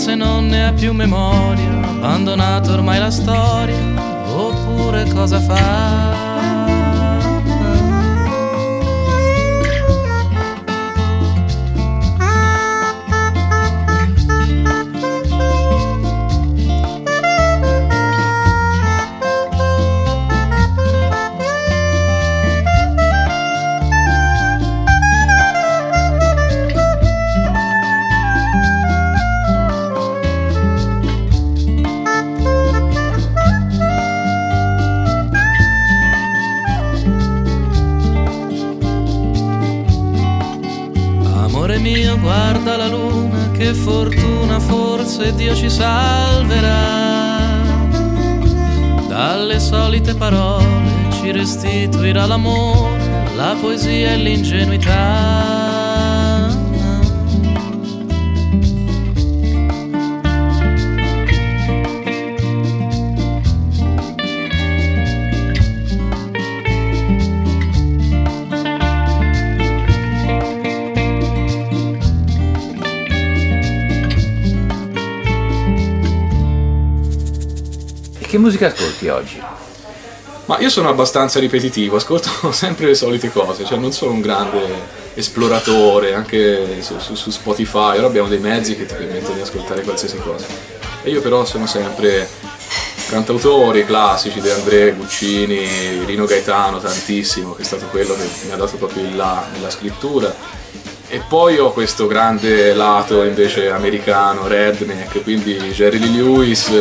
Forse 0.00 0.14
non 0.14 0.46
ne 0.46 0.66
ha 0.66 0.72
più 0.72 0.94
memoria, 0.94 1.68
abbandonato 1.68 2.72
ormai 2.72 2.98
la 2.98 3.10
storia, 3.10 3.76
oppure 4.34 5.04
cosa 5.12 5.38
fa? 5.40 6.29
L'amore, 52.40 53.34
la 53.36 53.56
poesia 53.60 54.12
e 54.12 54.16
l'ingenuità. 54.16 55.48
Che 78.30 78.38
musica 78.38 78.68
ascolti 78.68 79.08
oggi? 79.08 79.49
Ma 80.50 80.58
io 80.58 80.68
sono 80.68 80.88
abbastanza 80.88 81.38
ripetitivo, 81.38 81.94
ascolto 81.94 82.28
sempre 82.50 82.86
le 82.86 82.96
solite 82.96 83.30
cose, 83.30 83.64
cioè 83.64 83.78
non 83.78 83.92
sono 83.92 84.10
un 84.10 84.20
grande 84.20 84.58
esploratore, 85.14 86.12
anche 86.12 86.82
su, 86.82 86.98
su, 86.98 87.14
su 87.14 87.30
Spotify, 87.30 87.98
ora 87.98 88.08
abbiamo 88.08 88.26
dei 88.26 88.40
mezzi 88.40 88.74
che 88.74 88.84
ti 88.84 88.94
permettono 88.94 89.36
di 89.36 89.42
ascoltare 89.42 89.82
qualsiasi 89.82 90.18
cosa. 90.18 90.46
E 91.04 91.10
io 91.10 91.20
però 91.20 91.44
sono 91.44 91.66
sempre 91.66 92.28
cantautori 93.08 93.86
classici, 93.86 94.40
De 94.40 94.50
André, 94.50 94.92
Guccini, 94.94 96.04
Rino 96.04 96.24
Gaetano 96.24 96.80
tantissimo, 96.80 97.54
che 97.54 97.62
è 97.62 97.64
stato 97.64 97.86
quello 97.86 98.16
che 98.16 98.28
mi 98.46 98.50
ha 98.50 98.56
dato 98.56 98.76
proprio 98.76 99.04
il 99.04 99.14
là 99.14 99.46
nella 99.52 99.70
scrittura. 99.70 100.34
E 101.06 101.22
poi 101.28 101.58
ho 101.58 101.72
questo 101.72 102.08
grande 102.08 102.74
lato 102.74 103.22
invece 103.22 103.70
americano, 103.70 104.48
redneck, 104.48 105.22
quindi 105.22 105.54
Jerry 105.70 106.00
Lee 106.00 106.10
Lewis 106.10 106.72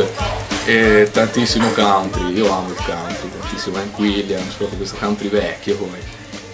e 0.65 1.09
tantissimo 1.11 1.71
country, 1.71 2.33
io 2.33 2.51
amo 2.51 2.69
il 2.69 2.75
country, 2.75 3.18
tantissimo 3.59 3.77
Hank 3.77 3.99
Williams, 3.99 4.53
proprio 4.53 4.77
questo 4.77 4.97
country 4.97 5.27
vecchio 5.27 5.75
poi, 5.75 5.99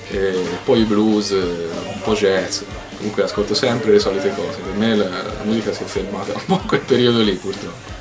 e 0.09 0.33
poi 0.63 0.83
blues, 0.83 1.29
un 1.29 2.01
po' 2.03 2.13
jazz, 2.13 2.61
comunque 2.97 3.23
ascolto 3.23 3.53
sempre 3.53 3.91
le 3.91 3.99
solite 3.99 4.33
cose, 4.33 4.59
per 4.59 4.73
me 4.73 4.95
la, 4.95 5.09
la 5.09 5.43
musica 5.43 5.71
si 5.71 5.83
è 5.83 5.85
fermata 5.85 6.33
un 6.35 6.45
po' 6.45 6.59
in 6.61 6.67
quel 6.67 6.81
periodo 6.81 7.21
lì 7.21 7.33
purtroppo. 7.33 7.94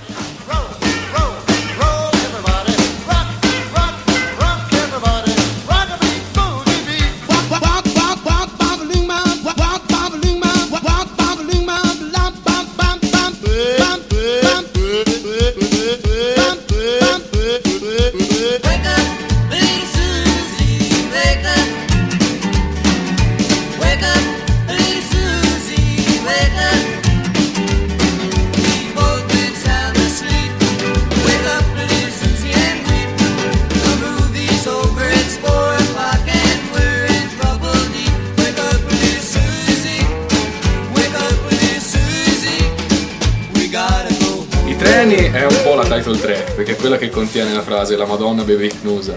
Quella 46.84 46.98
che 46.98 47.08
contiene 47.08 47.54
la 47.54 47.62
frase 47.62 47.96
La 47.96 48.04
Madonna 48.04 48.42
beve 48.42 48.66
Icnusa. 48.66 49.16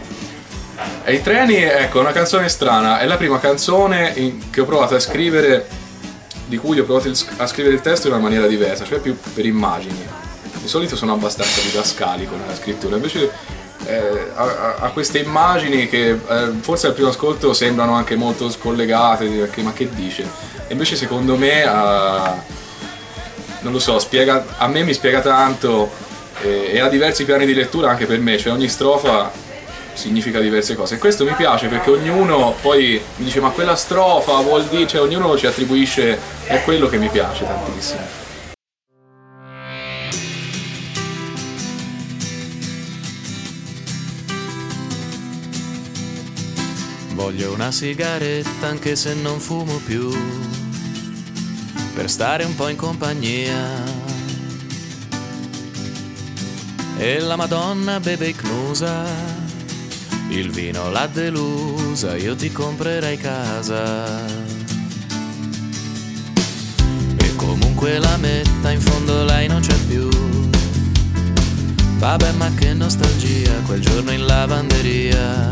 E 1.04 1.14
i 1.16 1.22
treni, 1.22 1.56
ecco, 1.56 2.00
una 2.00 2.14
canzone 2.14 2.48
strana, 2.48 3.00
è 3.00 3.06
la 3.06 3.18
prima 3.18 3.40
canzone 3.40 4.14
in, 4.16 4.50
che 4.52 4.62
ho 4.62 4.66
provato 4.66 4.96
a 4.96 5.00
scrivere, 5.02 5.68
di 6.46 6.56
cui 6.56 6.80
ho 6.80 6.86
provato 6.86 7.10
a 7.10 7.46
scrivere 7.46 7.76
il 7.76 7.82
testo 7.82 8.08
in 8.08 8.14
una 8.14 8.22
maniera 8.22 8.48
diversa, 8.48 8.86
cioè 8.86 9.00
più 9.00 9.18
per 9.34 9.46
immagini. 9.46 10.02
Di 10.62 10.68
solito 10.70 10.96
sono 10.96 11.12
abbastanza 11.12 11.60
didascalico 11.60 12.38
nella 12.38 12.56
scrittura, 12.56 12.96
invece 12.96 13.30
eh, 13.86 14.32
ha, 14.34 14.90
queste 14.94 15.20
immagini 15.20 15.90
che 15.90 16.12
eh, 16.12 16.52
forse 16.62 16.88
al 16.88 16.94
primo 16.94 17.10
ascolto 17.10 17.52
sembrano 17.52 17.96
anche 17.96 18.16
molto 18.16 18.50
scollegate, 18.50 19.28
perché 19.28 19.62
ma 19.62 19.74
che 19.74 19.90
dice? 19.94 20.24
E 20.68 20.72
invece 20.72 20.96
secondo 20.96 21.36
me 21.36 21.64
ha, 21.64 22.42
non 23.60 23.74
lo 23.74 23.80
so, 23.80 24.00
spiega, 24.00 24.46
a 24.56 24.68
me 24.70 24.84
mi 24.84 24.94
spiega 24.94 25.20
tanto 25.20 26.06
e, 26.42 26.72
e 26.74 26.80
ha 26.80 26.90
diversi 26.90 27.26
piani 27.26 27.46
di 27.46 27.54
lettura 27.54 27.90
anche 27.90 28.06
per 28.06 28.20
me, 28.20 28.38
cioè 28.38 28.54
ogni 28.54 28.68
strofa 28.68 29.32
significa 29.94 30.40
diverse 30.40 30.76
cose 30.76 30.96
e 30.96 30.98
questo 31.00 31.26
mi 31.26 31.34
piace 31.34 31.68
perché 31.68 31.90
ognuno 31.90 32.56
poi 32.62 33.02
mi 33.16 33.26
dice 33.26 33.40
ma 33.40 33.50
quella 33.50 33.76
strofa 33.76 34.36
vuol 34.42 34.66
dire, 34.66 34.86
cioè 34.86 35.02
ognuno 35.02 35.36
ci 35.38 35.48
attribuisce, 35.48 36.20
è 36.46 36.62
quello 36.64 36.88
che 36.88 36.98
mi 36.98 37.10
piace 37.10 37.46
tantissimo. 37.46 38.26
Voglio 47.14 47.52
una 47.52 47.72
sigaretta 47.72 48.68
anche 48.68 48.96
se 48.96 49.16
non 49.16 49.40
fumo 49.40 49.82
più, 49.84 50.16
per 51.96 52.10
stare 52.10 52.44
un 52.44 52.56
po' 52.56 52.68
in 52.68 52.78
compagnia 52.78 54.07
e 57.00 57.20
la 57.20 57.36
Madonna 57.36 58.00
beve 58.00 58.34
Cnusa, 58.34 59.06
il 60.30 60.50
vino 60.50 60.90
l'ha 60.90 61.08
delusa, 61.08 62.16
io 62.16 62.36
ti 62.36 62.52
comprerei 62.52 63.18
casa. 63.18 64.26
E 67.18 67.36
comunque 67.36 68.00
la 68.00 68.18
metta 68.18 68.72
in 68.72 68.82
fondo 68.82 69.24
lei 69.26 69.48
non 69.48 69.62
c'è 69.62 69.76
più. 69.88 70.10
Vabbè 72.00 72.32
ma 72.34 72.52
che 72.56 72.74
nostalgia, 72.74 73.54
quel 73.66 73.80
giorno 73.80 74.12
in 74.12 74.26
lavanderia. 74.26 75.50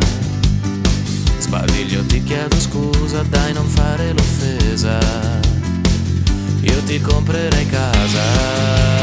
Sbadiglio 1.40 2.04
ti 2.06 2.24
chiedo 2.24 2.60
scusa, 2.60 3.22
dai 3.24 3.54
non 3.54 3.68
fare 3.68 4.14
l'offesa. 4.14 4.98
Io 6.62 6.84
ti 6.84 7.00
comprerei 7.00 7.68
casa 7.68 8.95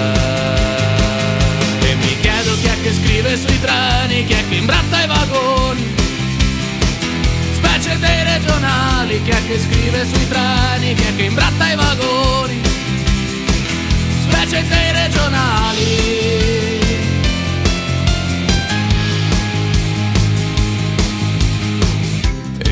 che 2.82 2.92
scrive 2.92 3.36
sui 3.36 3.60
treni, 3.60 4.24
chi 4.24 4.32
è 4.32 4.48
che 4.48 4.56
imbratta 4.56 5.04
i 5.04 5.06
vagoni, 5.06 5.94
specie 7.54 7.96
dei 7.98 8.24
regionali 8.24 9.22
chi 9.22 9.30
è 9.30 9.46
che 9.46 9.58
scrive 9.60 10.04
sui 10.04 10.28
treni, 10.28 10.94
chi 10.94 11.02
è 11.02 11.16
che 11.16 11.22
imbratta 11.22 11.70
i 11.70 11.76
vagoni, 11.76 12.60
specie 14.22 14.64
dei 14.68 14.92
regionali. 14.92 16.20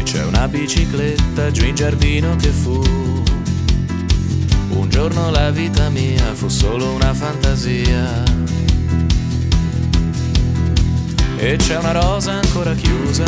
C'è 0.02 0.24
una 0.24 0.48
bicicletta 0.48 1.52
giù 1.52 1.64
in 1.64 1.76
giardino 1.76 2.34
che 2.34 2.48
fu. 2.48 2.82
Un 4.70 4.88
giorno 4.88 5.30
la 5.30 5.50
vita 5.50 5.88
mia 5.88 6.34
fu 6.34 6.48
solo 6.48 6.90
una 6.94 7.14
fantasia 7.14 8.22
e 11.42 11.56
c'è 11.56 11.78
una 11.78 11.92
rosa 11.92 12.32
ancora 12.32 12.74
chiusa. 12.74 13.24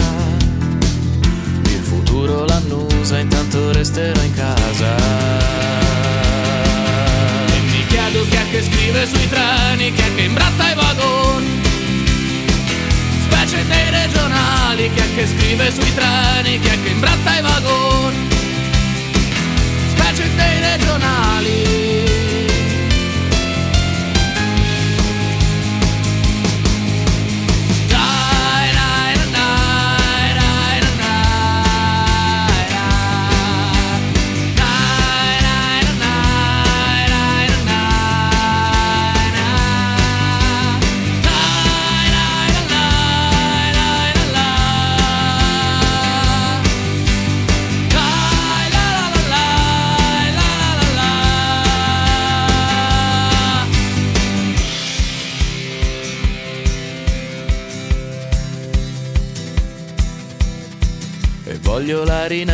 Il 1.65 1.83
futuro 1.83 2.45
l'annusa, 2.45 3.19
intanto 3.19 3.73
resterò 3.73 4.21
in 4.23 4.35
casa. 4.35 4.97
E 7.47 7.61
mi 7.71 7.87
chiedo 7.87 8.23
chi 8.29 8.37
è 8.37 8.51
che 8.51 8.63
scrive 8.63 9.07
sui 9.07 9.29
treni, 9.31 9.93
chi 9.95 10.03
è 10.03 10.15
che 10.15 10.23
imbratta 10.23 10.71
i 10.71 10.75
vagoni. 10.75 11.61
Specie 13.31 13.67
dei 13.67 13.91
regionali, 13.91 14.91
chi 14.93 15.01
è 15.01 15.15
che 15.15 15.27
scrive 15.27 15.73
sui 15.73 15.95
treni, 15.95 16.61
chi 16.61 16.69
è 16.69 16.83
che 16.83 16.89
imbratta 16.91 17.39
i 17.39 17.41
vagoni. 17.41 18.29
Specie 19.89 20.35
dei 20.37 20.61
regionali. 20.61 22.12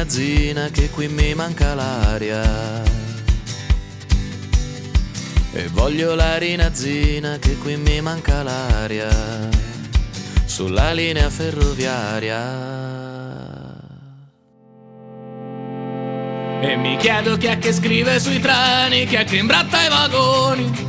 La 0.08 0.14
rinazzina 0.14 0.70
che 0.70 0.88
qui 0.88 1.06
mi 1.08 1.34
manca 1.34 1.74
l'aria. 1.74 2.82
E 5.52 5.68
voglio 5.68 6.14
la 6.14 6.38
rinazzina 6.38 7.36
che 7.38 7.58
qui 7.58 7.76
mi 7.76 8.00
manca 8.00 8.42
l'aria. 8.42 9.10
Sulla 10.46 10.92
linea 10.92 11.28
ferroviaria. 11.28 12.40
E 16.62 16.76
mi 16.76 16.96
chiedo 16.96 17.36
chi 17.36 17.46
è 17.46 17.58
che 17.58 17.74
scrive 17.74 18.18
sui 18.18 18.40
treni, 18.40 19.04
chi 19.06 19.16
è 19.16 19.24
che 19.24 19.36
imbratta 19.36 19.84
i 19.84 19.88
vagoni. 19.90 20.86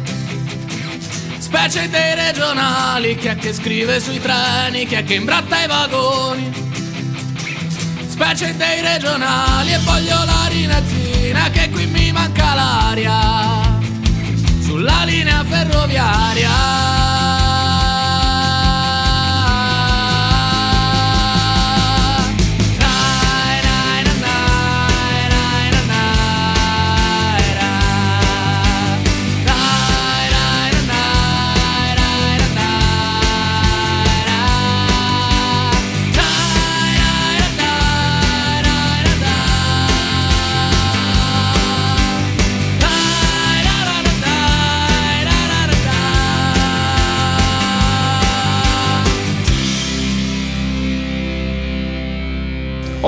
Specie 1.39 1.89
dei 1.89 2.15
regionali, 2.15 3.17
chi 3.17 3.27
è 3.27 3.35
che 3.35 3.51
scrive 3.53 3.99
sui 3.99 4.19
treni, 4.19 4.85
chi 4.85 4.95
è 4.95 5.03
che 5.03 5.15
imbratta 5.15 5.63
i 5.63 5.67
vagoni 5.67 6.68
specie 8.19 8.53
dei 8.57 8.81
regionali 8.81 9.71
e 9.71 9.77
voglio 9.77 10.25
la 10.25 10.47
rinazzina 10.49 11.49
che 11.51 11.69
qui 11.69 11.85
mi 11.85 12.11
manca 12.11 12.53
l'aria 12.53 13.79
sulla 14.61 15.03
linea 15.05 15.41
ferroviaria. 15.45 16.98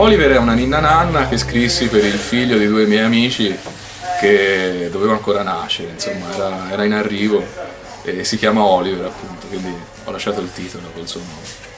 Oliver 0.02 0.32
è 0.32 0.38
una 0.38 0.56
ninna 0.56 0.80
nanna 0.80 1.28
che 1.28 1.38
scrissi 1.38 1.88
per 1.88 2.04
il 2.04 2.18
figlio 2.18 2.58
di 2.58 2.66
due 2.66 2.88
miei 2.88 3.04
amici 3.04 3.56
che 4.20 4.90
doveva 4.92 5.14
ancora 5.14 5.44
nascere, 5.44 5.92
insomma 5.92 6.34
era, 6.34 6.72
era 6.72 6.84
in 6.86 6.94
arrivo 6.94 7.46
e 8.02 8.24
si 8.24 8.36
chiama 8.40 8.64
Oliver 8.64 9.06
appunto, 9.06 9.46
quindi 9.46 9.72
ho 10.06 10.10
lasciato 10.10 10.42
il 10.42 10.52
titolo 10.52 10.90
col 10.96 11.08
suo 11.08 11.20
nome. 11.20 11.71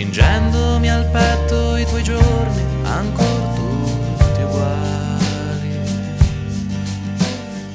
Stringendomi 0.00 0.90
al 0.90 1.04
petto 1.10 1.76
i 1.76 1.84
tuoi 1.84 2.02
giorni 2.02 2.64
ancora 2.84 3.52
tutti 3.54 4.40
uguali. 4.40 5.78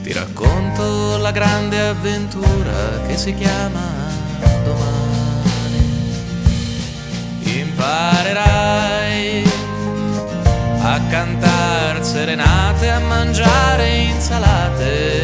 Ti 0.01 0.11
racconto 0.11 1.17
la 1.17 1.29
grande 1.29 1.79
avventura 1.79 3.01
che 3.05 3.15
si 3.15 3.31
chiama 3.35 3.79
domani. 4.63 6.13
Imparerai 7.41 9.43
a 10.81 10.99
cantare 11.07 12.03
serenate, 12.03 12.89
a 12.89 12.99
mangiare 13.01 13.97
insalate, 13.97 15.14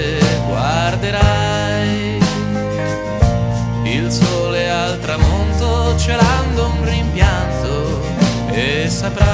e 9.01 9.03
saprai 9.03 9.30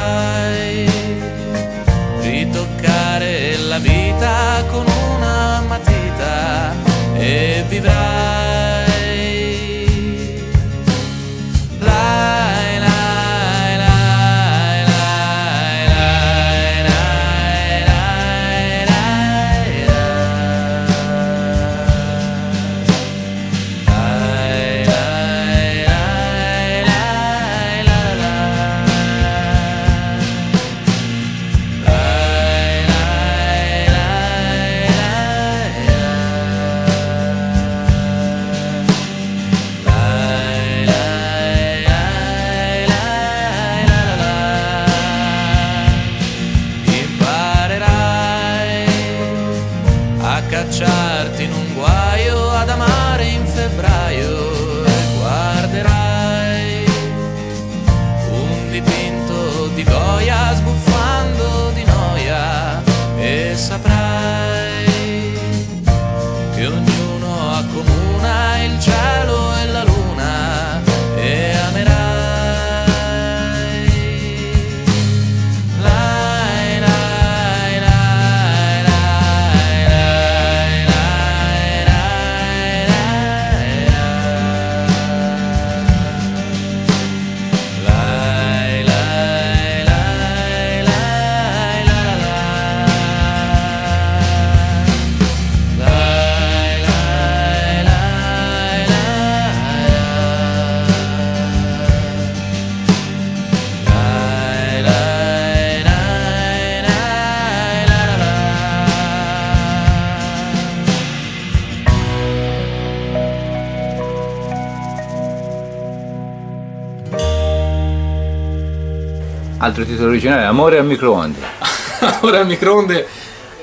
Altro 119.67 119.83
titolo 119.83 120.07
originale, 120.07 120.45
Amore 120.45 120.77
al 120.77 120.85
microonde. 120.85 121.39
Amore 121.99 122.37
al 122.37 122.47
microonde 122.47 123.05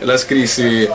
la 0.01 0.19
scrissi 0.19 0.87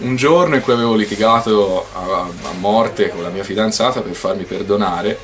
un 0.00 0.14
giorno 0.14 0.56
in 0.56 0.60
cui 0.60 0.74
avevo 0.74 0.94
litigato 0.94 1.88
a, 1.94 2.28
a 2.28 2.52
morte 2.58 3.08
con 3.08 3.22
la 3.22 3.30
mia 3.30 3.44
fidanzata 3.44 4.02
per 4.02 4.12
farmi 4.12 4.44
perdonare 4.44 5.18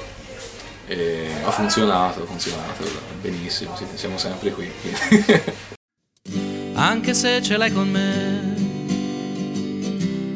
e 0.87 1.27
ha 1.45 1.51
funzionato, 1.51 2.23
ha 2.23 2.25
funzionato 2.25 2.85
benissimo, 3.21 3.77
sì, 3.77 3.85
siamo 3.93 4.17
sempre 4.17 4.51
qui. 4.53 4.73
Anche 6.73 7.13
se 7.13 7.43
ce 7.43 7.59
l'hai 7.59 7.71
con 7.71 7.91
me, 7.91 8.55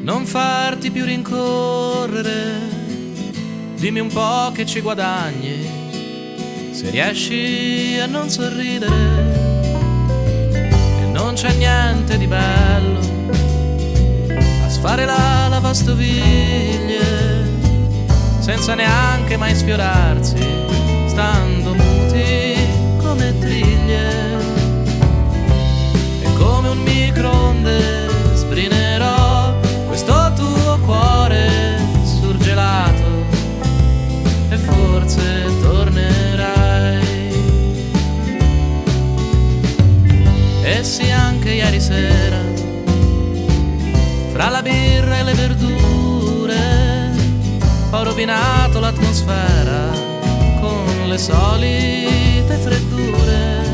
non 0.02 0.26
farti 0.26 0.90
più 0.90 1.06
rincorrere, 1.06 2.60
dimmi 3.74 4.00
un 4.00 4.08
po' 4.08 4.52
che 4.52 4.66
ci 4.66 4.82
guadagni 4.82 5.77
se 6.78 6.90
riesci 6.90 7.98
a 8.00 8.06
non 8.06 8.30
sorridere 8.30 8.94
e 11.00 11.06
non 11.10 11.34
c'è 11.34 11.52
niente 11.54 12.16
di 12.16 12.28
bello 12.28 13.00
a 14.64 14.68
sfare 14.68 15.04
la 15.04 15.48
lavastoviglie 15.48 17.00
senza 18.38 18.76
neanche 18.76 19.36
mai 19.36 19.56
sfiorarsi 19.56 20.38
stando 21.08 21.47
solite 51.18 52.56
freddure. 52.56 53.66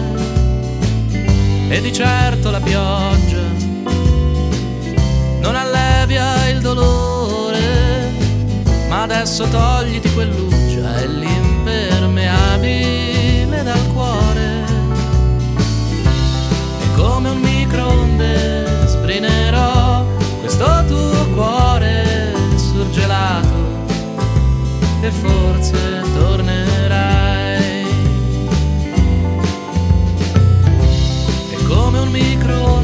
E 1.69 1.81
di 1.81 1.93
certo 1.93 2.51
la 2.51 2.61
pioggia 2.61 3.43
non 5.41 5.57
allevia 5.57 6.49
il 6.49 6.61
dolore, 6.61 8.13
ma 8.89 9.03
adesso 9.03 9.47
togliti 9.49 10.13
quell'uggia 10.13 11.01
e 11.01 11.09
l'impermeabile 11.09 13.63
dal 13.63 13.93
cuore 13.93 14.63
come 16.97 17.29
un 17.29 17.41
microonde 17.41 18.87
sbrinerò 18.87 20.07
questo 20.41 20.85
tuo 20.87 21.29
cuore 21.35 22.33
surgelato 22.57 23.63
e 25.01 25.11
forse 25.11 26.04
come 32.15 32.84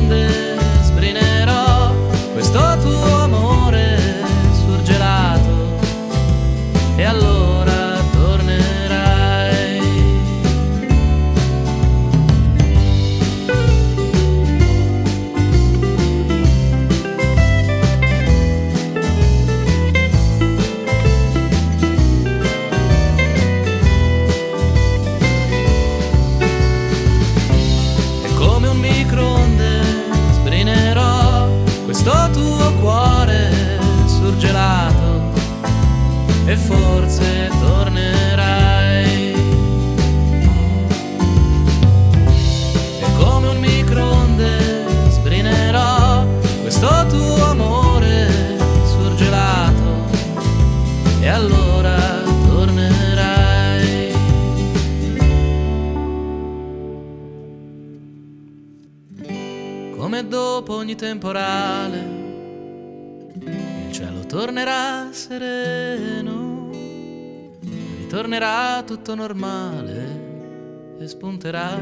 tornerà 68.41 68.82
tutto 68.86 69.14
normale 69.14 70.97
e 70.99 71.07
spunterà 71.07 71.78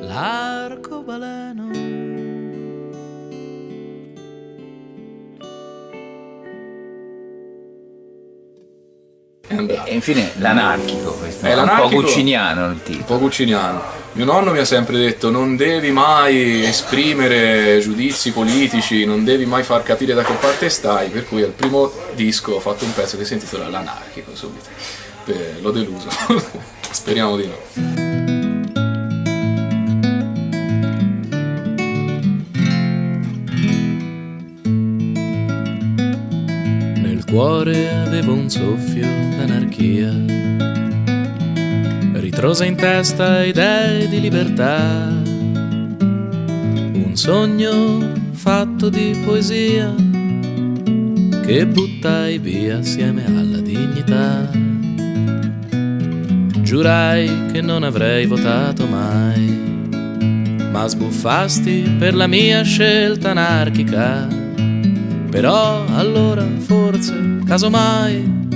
l'arcobaleno. 0.00 1.70
E 9.48 9.94
infine 9.94 10.32
l'anarchico, 10.36 11.12
questo 11.12 11.46
è, 11.46 11.54
è 11.54 11.58
un 11.58 11.72
po' 11.80 11.88
gucciniano 11.88 12.66
il 12.72 12.82
titolo. 12.82 13.00
Un 13.00 13.06
po' 13.06 13.18
gucciniano. 13.18 13.82
Mio 14.12 14.24
nonno 14.26 14.52
mi 14.52 14.58
ha 14.58 14.64
sempre 14.66 14.98
detto 14.98 15.30
non 15.30 15.56
devi 15.56 15.90
mai 15.92 16.64
esprimere 16.64 17.80
giudizi 17.80 18.32
politici, 18.32 19.06
non 19.06 19.24
devi 19.24 19.46
mai 19.46 19.62
far 19.62 19.82
capire 19.82 20.12
da 20.12 20.22
che 20.22 20.34
parte 20.34 20.68
stai, 20.68 21.08
per 21.08 21.26
cui 21.26 21.42
al 21.42 21.52
primo 21.52 21.90
disco 22.14 22.52
ho 22.52 22.60
fatto 22.60 22.84
un 22.84 22.92
pezzo 22.92 23.16
che 23.16 23.24
si 23.24 23.32
intitola 23.34 23.68
L'anarchico 23.68 24.34
subito 24.34 25.05
eh, 25.28 25.60
l'ho 25.60 25.70
deluso. 25.70 26.08
Speriamo 26.90 27.36
di 27.36 27.46
no. 27.46 27.54
Nel 37.02 37.24
cuore 37.24 37.92
avevo 37.94 38.34
un 38.34 38.48
soffio 38.48 39.06
d'anarchia, 39.36 40.12
ritrosa 42.20 42.64
in 42.64 42.76
testa 42.76 43.44
idee 43.44 44.08
di 44.08 44.20
libertà, 44.20 45.08
un 46.00 47.12
sogno 47.14 48.12
fatto 48.32 48.88
di 48.88 49.20
poesia 49.24 49.94
che 51.44 51.66
buttai 51.66 52.38
via 52.38 52.78
assieme 52.78 53.24
alla 53.24 53.60
dignità 53.60 54.65
giurai 56.66 57.52
che 57.52 57.60
non 57.60 57.84
avrei 57.84 58.26
votato 58.26 58.88
mai, 58.88 59.46
ma 60.72 60.88
sbuffasti 60.88 61.94
per 61.96 62.12
la 62.16 62.26
mia 62.26 62.62
scelta 62.64 63.30
anarchica. 63.30 64.26
Però 65.30 65.84
allora 65.94 66.44
forse, 66.58 67.38
casomai, 67.46 68.48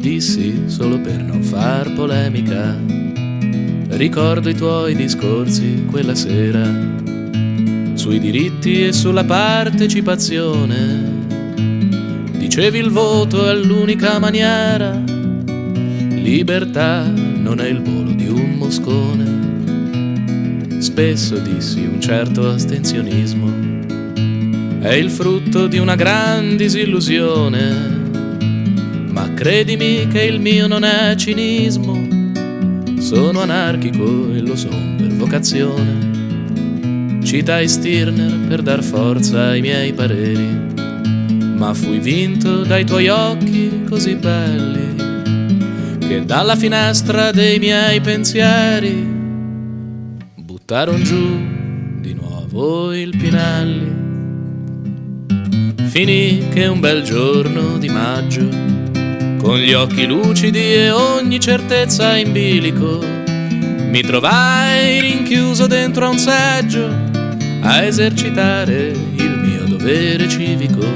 dissi 0.00 0.62
solo 0.64 0.98
per 0.98 1.22
non 1.22 1.42
far 1.42 1.92
polemica. 1.92 2.74
Ricordo 3.88 4.48
i 4.48 4.54
tuoi 4.54 4.94
discorsi 4.94 5.84
quella 5.90 6.14
sera 6.14 6.64
sui 7.92 8.18
diritti 8.18 8.86
e 8.86 8.94
sulla 8.94 9.24
partecipazione. 9.24 11.16
Dicevi 12.32 12.78
il 12.78 12.88
voto 12.88 13.46
è 13.46 13.54
l'unica 13.54 14.18
maniera 14.18 15.07
Libertà 16.30 17.10
non 17.10 17.58
è 17.58 17.68
il 17.68 17.80
volo 17.80 18.10
di 18.10 18.28
un 18.28 18.56
moscone. 18.56 19.24
Spesso 20.78 21.38
dissi 21.38 21.80
un 21.80 21.98
certo 22.02 22.50
astensionismo 22.50 23.50
è 24.80 24.92
il 24.92 25.10
frutto 25.10 25.66
di 25.66 25.78
una 25.78 25.94
gran 25.94 26.58
disillusione. 26.58 27.72
Ma 29.08 29.32
credimi 29.32 30.06
che 30.08 30.24
il 30.24 30.38
mio 30.38 30.66
non 30.66 30.84
è 30.84 31.14
cinismo. 31.16 32.06
Sono 32.98 33.40
anarchico 33.40 34.30
e 34.34 34.40
lo 34.40 34.54
son 34.54 34.96
per 34.98 35.14
vocazione. 35.14 37.22
Citai 37.24 37.66
Stirner 37.66 38.36
per 38.46 38.60
dar 38.60 38.84
forza 38.84 39.46
ai 39.46 39.62
miei 39.62 39.94
pareri, 39.94 40.74
ma 41.56 41.72
fui 41.72 41.98
vinto 41.98 42.64
dai 42.64 42.84
tuoi 42.84 43.08
occhi 43.08 43.84
così 43.88 44.14
belli 44.14 44.87
che 46.08 46.24
dalla 46.24 46.56
finestra 46.56 47.30
dei 47.32 47.58
miei 47.58 48.00
pensieri 48.00 49.06
buttarono 50.36 51.02
giù 51.02 51.38
di 52.00 52.14
nuovo 52.14 52.94
il 52.94 53.14
Pinelli. 53.14 54.06
Finì 55.88 56.48
che 56.48 56.66
un 56.66 56.80
bel 56.80 57.02
giorno 57.02 57.76
di 57.76 57.90
maggio, 57.90 58.48
con 59.36 59.58
gli 59.58 59.74
occhi 59.74 60.06
lucidi 60.06 60.72
e 60.76 60.90
ogni 60.90 61.38
certezza 61.38 62.16
in 62.16 62.32
bilico, 62.32 63.04
mi 63.04 64.00
trovai 64.00 65.00
rinchiuso 65.00 65.66
dentro 65.66 66.06
a 66.06 66.08
un 66.08 66.18
seggio 66.18 66.88
a 67.60 67.82
esercitare 67.82 68.94
il 69.16 69.40
mio 69.44 69.64
dovere 69.64 70.26
civico. 70.26 70.86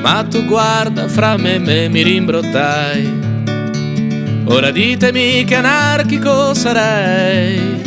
Ma 0.00 0.24
tu 0.24 0.46
guarda, 0.46 1.06
fra 1.06 1.36
me 1.36 1.56
e 1.56 1.58
me 1.58 1.88
mi 1.90 2.02
rimbrottai. 2.02 3.25
Ora 4.48 4.70
ditemi 4.70 5.44
che 5.44 5.56
anarchico 5.56 6.54
sarei. 6.54 7.82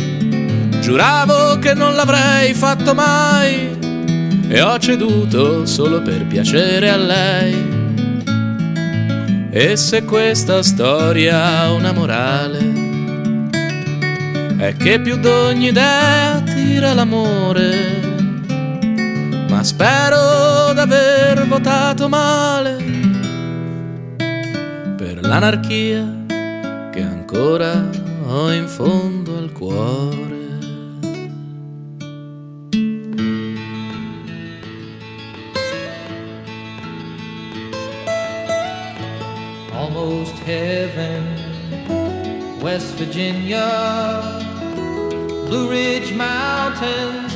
Giuravo 0.80 1.58
che 1.58 1.72
non 1.72 1.94
l'avrei 1.94 2.52
fatto 2.52 2.94
mai 2.94 3.78
e 4.46 4.60
ho 4.60 4.78
ceduto 4.78 5.64
solo 5.64 6.02
per 6.02 6.26
piacere 6.26 6.90
a 6.90 6.96
lei. 6.96 7.78
E 9.50 9.76
se 9.76 10.04
questa 10.04 10.62
storia 10.62 11.60
ha 11.60 11.72
una 11.72 11.92
morale, 11.92 12.58
è 14.58 14.76
che 14.76 15.00
più 15.00 15.18
d'ogni 15.18 15.68
idea 15.68 16.42
tira 16.42 16.92
l'amore. 16.92 18.08
Ma 19.48 19.64
spero 19.64 20.72
d'aver 20.74 21.46
votato 21.46 22.08
male 22.08 22.76
per 24.96 25.20
l'anarchia 25.22 26.19
ancora 27.30 27.88
ho 28.26 28.50
in 28.50 28.66
fondo 28.66 29.36
al 29.36 29.52
cuore. 29.52 30.58
Almost 39.72 40.36
heaven, 40.44 41.22
West 42.60 42.96
Virginia, 42.96 44.20
Blue 45.46 45.68
Ridge 45.68 46.12
Mountains. 46.14 47.29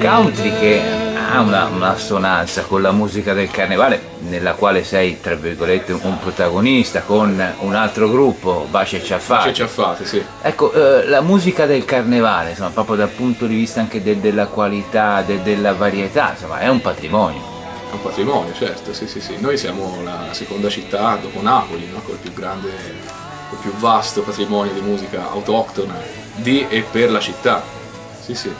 Country 0.00 0.58
che 0.58 0.80
ha 1.32 1.40
una, 1.40 1.90
assonanza 1.90 2.62
con 2.62 2.82
la 2.82 2.92
musica 2.92 3.32
del 3.32 3.50
carnevale, 3.50 4.10
nella 4.28 4.54
quale 4.54 4.84
sei, 4.84 5.20
tra 5.20 5.34
virgolette, 5.34 5.92
un 5.92 6.18
protagonista 6.18 7.02
con 7.02 7.54
un 7.60 7.74
altro 7.74 8.10
gruppo, 8.10 8.66
Baci 8.68 8.96
e 8.96 9.04
Ciaffati. 9.04 9.48
Che 9.48 9.54
ci 9.54 9.62
ha 9.62 9.68
fatto, 9.68 10.04
sì. 10.04 10.22
Ecco, 10.42 10.72
eh, 10.72 11.06
la 11.06 11.20
musica 11.20 11.66
del 11.66 11.84
carnevale, 11.84 12.50
insomma, 12.50 12.70
proprio 12.70 12.96
dal 12.96 13.08
punto 13.08 13.46
di 13.46 13.54
vista 13.54 13.80
anche 13.80 14.02
de- 14.02 14.20
della 14.20 14.46
qualità, 14.46 15.22
de- 15.22 15.42
della 15.42 15.72
varietà, 15.72 16.32
insomma, 16.32 16.58
è 16.58 16.68
un 16.68 16.80
patrimonio. 16.80 17.40
È 17.90 17.94
un 17.94 18.02
patrimonio, 18.02 18.52
certo, 18.54 18.92
sì, 18.92 19.06
sì, 19.06 19.20
sì. 19.20 19.36
Noi 19.38 19.56
siamo 19.56 20.00
la, 20.02 20.24
la 20.26 20.34
seconda 20.34 20.68
città 20.68 21.16
dopo 21.20 21.40
Napoli, 21.40 21.88
no? 21.90 22.00
col 22.04 22.16
più 22.16 22.32
grande, 22.32 22.70
col 23.48 23.58
più 23.58 23.72
vasto 23.76 24.22
patrimonio 24.22 24.72
di 24.72 24.80
musica 24.80 25.30
autoctona 25.30 25.94
di 26.34 26.66
e 26.68 26.82
per 26.82 27.10
la 27.10 27.20
città. 27.20 27.80
Sì, 28.24 28.34
sì. 28.34 28.52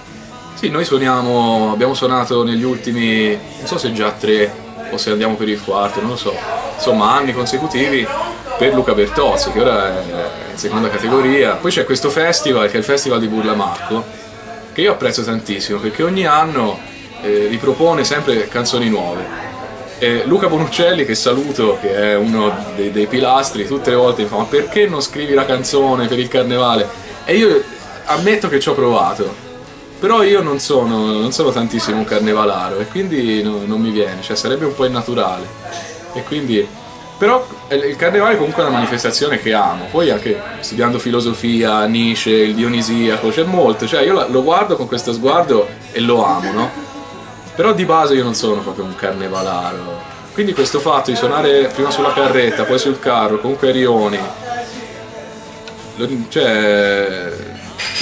Sì, 0.54 0.68
noi 0.68 0.84
suoniamo, 0.84 1.70
abbiamo 1.72 1.94
suonato 1.94 2.44
negli 2.44 2.64
ultimi, 2.64 3.28
non 3.30 3.66
so 3.66 3.78
se 3.78 3.92
già 3.92 4.10
tre 4.10 4.52
o 4.90 4.96
se 4.96 5.10
andiamo 5.10 5.34
per 5.34 5.48
il 5.48 5.62
quarto, 5.62 6.00
non 6.00 6.10
lo 6.10 6.16
so, 6.16 6.34
insomma 6.74 7.12
anni 7.12 7.32
consecutivi 7.32 8.06
per 8.58 8.74
Luca 8.74 8.92
Bertozzi, 8.92 9.50
che 9.50 9.60
ora 9.60 9.88
è 9.88 10.50
in 10.50 10.58
seconda 10.58 10.88
categoria. 10.88 11.54
Poi 11.54 11.70
c'è 11.70 11.84
questo 11.84 12.10
festival, 12.10 12.66
che 12.68 12.74
è 12.74 12.78
il 12.78 12.84
Festival 12.84 13.18
di 13.18 13.28
Burlamarco, 13.28 14.04
che 14.72 14.80
io 14.82 14.92
apprezzo 14.92 15.22
tantissimo, 15.22 15.78
perché 15.78 16.02
ogni 16.02 16.26
anno 16.26 16.78
eh, 17.22 17.46
ripropone 17.48 18.04
sempre 18.04 18.48
canzoni 18.48 18.88
nuove. 18.88 19.50
E 19.98 20.24
Luca 20.26 20.48
Bonuccelli, 20.48 21.04
che 21.04 21.14
saluto, 21.14 21.78
che 21.80 21.94
è 21.94 22.16
uno 22.16 22.52
dei, 22.74 22.90
dei 22.90 23.06
pilastri, 23.06 23.66
tutte 23.66 23.90
le 23.90 23.96
volte 23.96 24.22
mi 24.22 24.28
fa: 24.28 24.36
Ma 24.38 24.44
perché 24.44 24.86
non 24.86 25.00
scrivi 25.00 25.34
la 25.34 25.46
canzone 25.46 26.08
per 26.08 26.18
il 26.18 26.28
carnevale? 26.28 26.88
E 27.24 27.36
io 27.36 27.62
ammetto 28.06 28.48
che 28.48 28.58
ci 28.58 28.68
ho 28.68 28.74
provato, 28.74 29.50
però 30.02 30.24
io 30.24 30.42
non 30.42 30.58
sono, 30.58 31.12
non 31.12 31.30
sono 31.30 31.52
tantissimo 31.52 31.96
un 31.96 32.04
carnevalaro 32.04 32.80
e 32.80 32.88
quindi 32.88 33.40
no- 33.40 33.62
non 33.64 33.80
mi 33.80 33.90
viene, 33.90 34.20
cioè 34.20 34.34
sarebbe 34.34 34.64
un 34.64 34.74
po' 34.74 34.84
innaturale. 34.84 35.46
E 36.12 36.24
quindi. 36.24 36.66
Però 37.16 37.46
eh, 37.68 37.76
il 37.76 37.94
carnevale 37.94 38.36
comunque 38.36 38.64
è 38.64 38.66
una 38.66 38.78
manifestazione 38.78 39.38
che 39.38 39.52
amo, 39.52 39.84
poi 39.92 40.10
anche 40.10 40.42
studiando 40.58 40.98
filosofia, 40.98 41.84
Nietzsche, 41.84 42.32
il 42.32 42.56
Dionisiaco, 42.56 43.28
c'è 43.28 43.44
molto, 43.44 43.86
cioè 43.86 44.02
io 44.02 44.26
lo 44.28 44.42
guardo 44.42 44.74
con 44.74 44.88
questo 44.88 45.12
sguardo 45.12 45.68
e 45.92 46.00
lo 46.00 46.24
amo, 46.24 46.50
no? 46.50 46.70
Però 47.54 47.72
di 47.72 47.84
base 47.84 48.14
io 48.14 48.24
non 48.24 48.34
sono 48.34 48.60
proprio 48.60 48.84
un 48.84 48.96
carnevalaro. 48.96 50.00
Quindi 50.32 50.52
questo 50.52 50.80
fatto 50.80 51.12
di 51.12 51.16
suonare 51.16 51.70
prima 51.72 51.92
sulla 51.92 52.12
carretta, 52.12 52.64
poi 52.64 52.80
sul 52.80 52.98
carro, 52.98 53.38
comunque 53.38 53.70
Rioni, 53.70 54.18
cioè, 56.28 57.31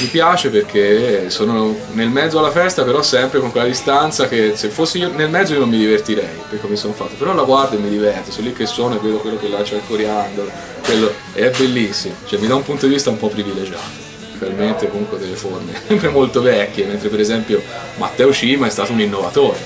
mi 0.00 0.06
piace 0.06 0.48
perché 0.48 1.28
sono 1.30 1.76
nel 1.92 2.08
mezzo 2.08 2.38
alla 2.38 2.50
festa, 2.50 2.82
però 2.82 3.02
sempre 3.02 3.40
con 3.40 3.50
quella 3.50 3.66
distanza 3.66 4.28
che 4.28 4.52
se 4.54 4.68
fossi 4.68 4.98
io 4.98 5.10
nel 5.10 5.28
mezzo 5.28 5.52
io 5.52 5.60
non 5.60 5.68
mi 5.68 5.78
divertirei 5.78 6.40
per 6.48 6.60
come 6.60 6.76
sono 6.76 6.92
fatto. 6.92 7.14
Però 7.18 7.34
la 7.34 7.42
guardo 7.42 7.76
e 7.76 7.78
mi 7.78 7.90
diverto, 7.90 8.30
sono 8.30 8.46
lì 8.46 8.52
che 8.52 8.66
suono 8.66 8.96
e 8.96 8.98
vedo 8.98 9.18
quello 9.18 9.38
che 9.38 9.48
lancia 9.48 9.76
il 9.76 9.82
coriandolo, 9.86 10.50
quello 10.84 11.12
è 11.32 11.50
bellissimo, 11.50 12.14
cioè 12.26 12.38
mi 12.38 12.46
dà 12.46 12.54
un 12.54 12.62
punto 12.62 12.86
di 12.86 12.92
vista 12.94 13.10
un 13.10 13.18
po' 13.18 13.28
privilegiato 13.28 14.08
permette 14.40 14.88
comunque 14.88 15.18
delle 15.18 15.36
forme 15.36 15.78
sempre 15.86 16.08
molto 16.08 16.40
vecchie, 16.40 16.86
mentre 16.86 17.10
per 17.10 17.20
esempio 17.20 17.62
Matteo 17.96 18.32
Cima 18.32 18.66
è 18.66 18.70
stato 18.70 18.92
un 18.92 19.00
innovatore 19.00 19.58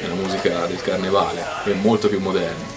nella 0.00 0.14
musica 0.14 0.66
del 0.66 0.80
carnevale, 0.80 1.44
è 1.64 1.72
molto 1.72 2.08
più 2.08 2.20
moderno. 2.20 2.70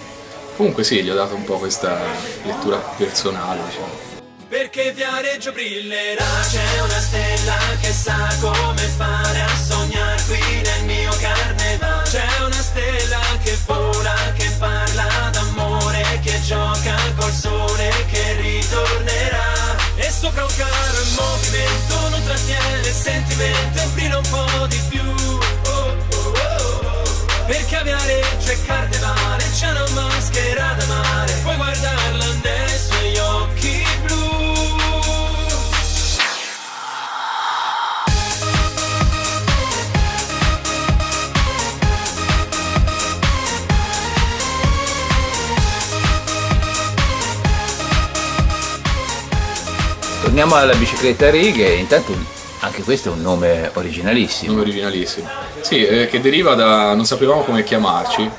Comunque 0.56 0.84
sì, 0.84 1.02
gli 1.02 1.10
ho 1.10 1.14
dato 1.14 1.34
un 1.34 1.44
po' 1.44 1.58
questa 1.58 1.98
lettura 2.44 2.78
personale, 2.96 3.60
diciamo. 3.68 4.15
Perché 4.48 4.92
Viareggio 4.92 5.50
brillerà, 5.50 6.24
c'è 6.48 6.80
una 6.80 7.00
stella 7.00 7.56
che 7.80 7.92
sa 7.92 8.32
come 8.40 8.80
fare 8.96 9.40
a 9.40 9.56
sognare 9.56 10.22
qui 10.28 10.60
nel 10.62 10.84
mio 10.84 11.10
carnevale. 11.20 12.08
C'è 12.08 12.26
una 12.44 12.62
stella 12.62 13.20
che 13.42 13.58
vola, 13.66 14.14
che 14.36 14.48
parla 14.56 15.30
d'amore, 15.32 16.20
che 16.22 16.40
gioca 16.42 16.94
col 17.18 17.32
sole, 17.32 17.90
che 18.08 18.34
ritornerà. 18.34 19.74
E 19.96 20.10
sopra 20.12 20.44
un 20.44 20.54
carro 20.56 21.00
in 21.02 21.14
movimento 21.14 22.08
non 22.08 22.22
trattiene 22.24 22.86
il 22.86 22.94
sentimento 22.94 23.82
e 23.82 23.86
brilla 23.94 24.18
un 24.18 24.28
po' 24.30 24.66
di 24.68 24.80
più. 24.88 25.38
Perché 27.46 27.76
a 27.76 27.82
Viareggio 27.82 28.50
è 28.52 28.64
carnevale, 28.64 29.44
c'è 29.58 29.70
una 29.70 29.88
maschera 29.90 30.74
da 30.78 30.86
mare, 30.86 31.32
puoi 31.42 31.56
guardarla 31.56 32.24
nei 32.24 32.55
Torniamo 50.36 50.60
alla 50.62 50.76
bicicletta 50.76 51.28
a 51.28 51.30
righe, 51.30 51.66
intanto 51.76 52.14
anche 52.60 52.82
questo 52.82 53.08
è 53.08 53.12
un 53.12 53.22
nome 53.22 53.70
originalissimo. 53.72 54.50
Nome 54.50 54.64
originalissimo. 54.64 55.26
Sì, 55.62 55.82
eh, 55.86 56.08
che 56.08 56.20
deriva 56.20 56.54
da 56.54 56.92
non 56.92 57.06
sapevamo 57.06 57.40
come 57.40 57.64
chiamarci, 57.64 58.30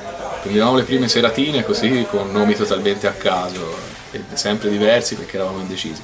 prendevamo 0.44 0.76
le 0.76 0.84
prime 0.84 1.08
seratine 1.08 1.64
così 1.64 2.06
con 2.08 2.32
nomi 2.32 2.54
totalmente 2.54 3.08
a 3.08 3.14
caso, 3.14 3.76
e 4.12 4.22
sempre 4.34 4.70
diversi 4.70 5.16
perché 5.16 5.38
eravamo 5.38 5.58
indecisi. 5.58 6.00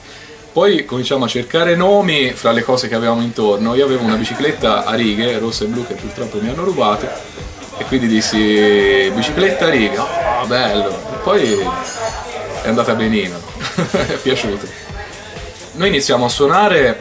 Poi 0.52 0.84
cominciamo 0.84 1.26
a 1.26 1.28
cercare 1.28 1.76
nomi 1.76 2.34
fra 2.34 2.52
le 2.52 2.64
cose 2.64 2.88
che 2.88 2.96
avevamo 2.96 3.22
intorno. 3.22 3.76
Io 3.76 3.86
avevo 3.86 4.04
una 4.04 4.16
bicicletta 4.16 4.86
a 4.86 4.96
righe, 4.96 5.38
rossa 5.38 5.66
e 5.66 5.68
blu, 5.68 5.86
che 5.86 5.94
purtroppo 5.94 6.40
mi 6.42 6.50
hanno 6.50 6.64
rubato, 6.64 7.08
e 7.78 7.84
quindi 7.84 8.08
dissi 8.08 9.12
bicicletta 9.14 9.68
a 9.68 9.70
righe, 9.70 10.00
oh, 10.00 10.48
bello. 10.48 10.90
E 10.90 11.18
poi 11.22 11.60
è 12.64 12.68
andata 12.68 12.96
benino, 12.96 13.40
è 13.92 14.18
piaciuto. 14.20 14.93
Noi 15.76 15.88
iniziamo 15.88 16.26
a 16.26 16.30
suonare 16.30 16.98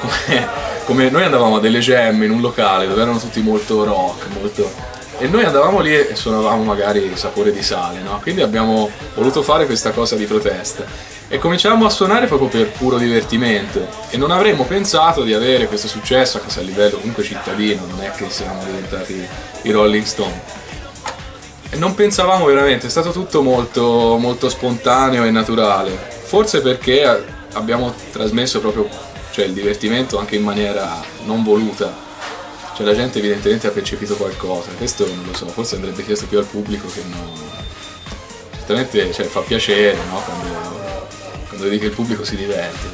come, 0.00 0.48
come 0.84 1.08
noi 1.08 1.24
andavamo 1.24 1.56
a 1.56 1.60
delle 1.60 1.80
gemme 1.80 2.26
in 2.26 2.30
un 2.30 2.42
locale 2.42 2.86
dove 2.86 3.00
erano 3.00 3.18
tutti 3.18 3.40
molto 3.40 3.84
rock, 3.84 4.26
molto... 4.38 4.70
E 5.18 5.28
noi 5.28 5.44
andavamo 5.44 5.80
lì 5.80 5.94
e 5.94 6.14
suonavamo 6.14 6.62
magari 6.62 7.12
sapore 7.14 7.52
di 7.52 7.62
sale, 7.62 8.00
no? 8.00 8.18
Quindi 8.20 8.42
abbiamo 8.42 8.90
voluto 9.14 9.42
fare 9.42 9.66
questa 9.66 9.92
cosa 9.92 10.16
di 10.16 10.26
protesta. 10.26 10.84
E 11.28 11.38
cominciamo 11.38 11.86
a 11.86 11.90
suonare 11.90 12.26
proprio 12.26 12.48
per 12.48 12.70
puro 12.72 12.98
divertimento. 12.98 13.86
E 14.10 14.18
non 14.18 14.30
avremmo 14.30 14.64
pensato 14.64 15.22
di 15.22 15.32
avere 15.32 15.66
questo 15.66 15.86
successo, 15.86 16.38
anche 16.38 16.50
se 16.50 16.60
a 16.60 16.62
livello 16.64 16.98
comunque 16.98 17.22
cittadino, 17.22 17.86
non 17.86 18.02
è 18.02 18.10
che 18.10 18.28
siamo 18.28 18.62
diventati 18.64 19.26
i 19.62 19.70
Rolling 19.70 20.04
Stone. 20.04 20.40
E 21.70 21.76
non 21.76 21.94
pensavamo 21.94 22.44
veramente, 22.44 22.88
è 22.88 22.90
stato 22.90 23.12
tutto 23.12 23.42
molto, 23.42 24.18
molto 24.18 24.50
spontaneo 24.50 25.24
e 25.24 25.30
naturale. 25.30 25.96
Forse 26.24 26.60
perché 26.60 27.40
abbiamo 27.52 27.94
trasmesso 28.10 28.60
proprio 28.60 28.88
cioè, 29.30 29.46
il 29.46 29.52
divertimento 29.52 30.18
anche 30.18 30.36
in 30.36 30.42
maniera 30.42 31.02
non 31.24 31.42
voluta. 31.42 32.10
Cioè 32.74 32.86
la 32.86 32.94
gente 32.94 33.18
evidentemente 33.18 33.66
ha 33.66 33.70
percepito 33.70 34.14
qualcosa, 34.16 34.70
questo 34.76 35.06
non 35.06 35.26
lo 35.26 35.34
so, 35.34 35.46
forse 35.48 35.74
andrebbe 35.74 36.04
chiesto 36.04 36.26
più 36.26 36.38
al 36.38 36.46
pubblico 36.46 36.86
che 36.88 37.02
no. 37.06 37.50
Certamente 38.56 39.12
cioè, 39.12 39.26
fa 39.26 39.40
piacere 39.40 39.96
no? 40.08 40.20
quando, 40.20 41.08
quando 41.48 41.64
vedi 41.64 41.78
che 41.78 41.86
il 41.86 41.92
pubblico 41.92 42.24
si 42.24 42.36
diverte. 42.36 42.88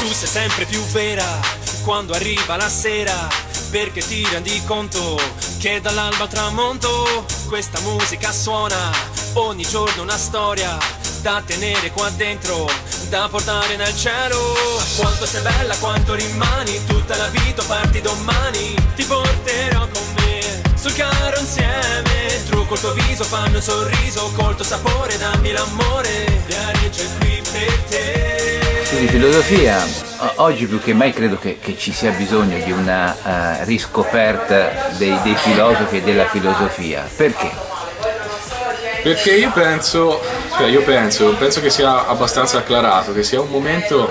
Tu 0.00 0.12
sei 0.12 0.28
sempre 0.28 0.64
più 0.66 0.82
vera 0.86 1.40
quando 1.82 2.12
arriva 2.12 2.56
la 2.56 2.68
sera 2.68 3.28
perché 3.70 4.00
ti 4.00 4.26
rendi 4.30 4.62
conto 4.64 5.18
che 5.58 5.80
dall'alba 5.80 6.24
al 6.24 6.28
tramonto 6.28 7.24
questa 7.48 7.80
musica 7.80 8.32
suona 8.32 9.23
ogni 9.34 9.62
giorno 9.62 10.02
una 10.02 10.16
storia 10.16 10.76
da 11.20 11.42
tenere 11.44 11.90
qua 11.90 12.08
dentro, 12.10 12.68
da 13.08 13.28
portare 13.30 13.76
nel 13.76 13.94
cielo. 13.96 14.36
Quanto 14.96 15.26
sei 15.26 15.42
bella, 15.42 15.74
quanto 15.78 16.14
rimani, 16.14 16.84
tutta 16.86 17.16
la 17.16 17.28
vita 17.28 17.62
parti 17.66 18.00
domani, 18.00 18.74
ti 18.94 19.04
porterò 19.04 19.88
con 19.88 20.02
me 20.16 20.40
sul 20.74 20.94
carro 20.94 21.38
insieme. 21.38 22.42
Trucco 22.46 22.74
il 22.74 22.80
tuo 22.80 22.92
viso, 22.92 23.24
fanno 23.24 23.56
un 23.56 23.62
sorriso, 23.62 24.30
col 24.36 24.54
tuo 24.54 24.64
sapore, 24.64 25.16
dammi 25.16 25.52
l'amore, 25.52 26.42
Viaggio 26.46 26.88
c'è 26.90 27.06
qui 27.18 27.42
per 27.50 27.78
te. 27.88 28.96
Di 28.98 29.08
filosofia, 29.08 29.84
oggi 30.36 30.66
più 30.66 30.80
che 30.80 30.92
mai 30.92 31.12
credo 31.12 31.36
che, 31.38 31.58
che 31.58 31.76
ci 31.76 31.92
sia 31.92 32.12
bisogno 32.12 32.62
di 32.62 32.70
una 32.70 33.16
uh, 33.22 33.64
riscoperta 33.64 34.90
dei, 34.98 35.18
dei 35.22 35.34
filosofi 35.34 35.96
e 35.96 36.02
della 36.02 36.26
filosofia. 36.26 37.08
Perché? 37.16 37.73
Perché 39.04 39.34
io 39.34 39.50
penso, 39.52 40.18
cioè 40.56 40.66
io 40.66 40.82
penso, 40.82 41.34
penso 41.34 41.60
che 41.60 41.68
sia 41.68 42.06
abbastanza 42.06 42.56
acclarato, 42.56 43.12
che 43.12 43.22
sia 43.22 43.38
un 43.38 43.50
momento, 43.50 44.10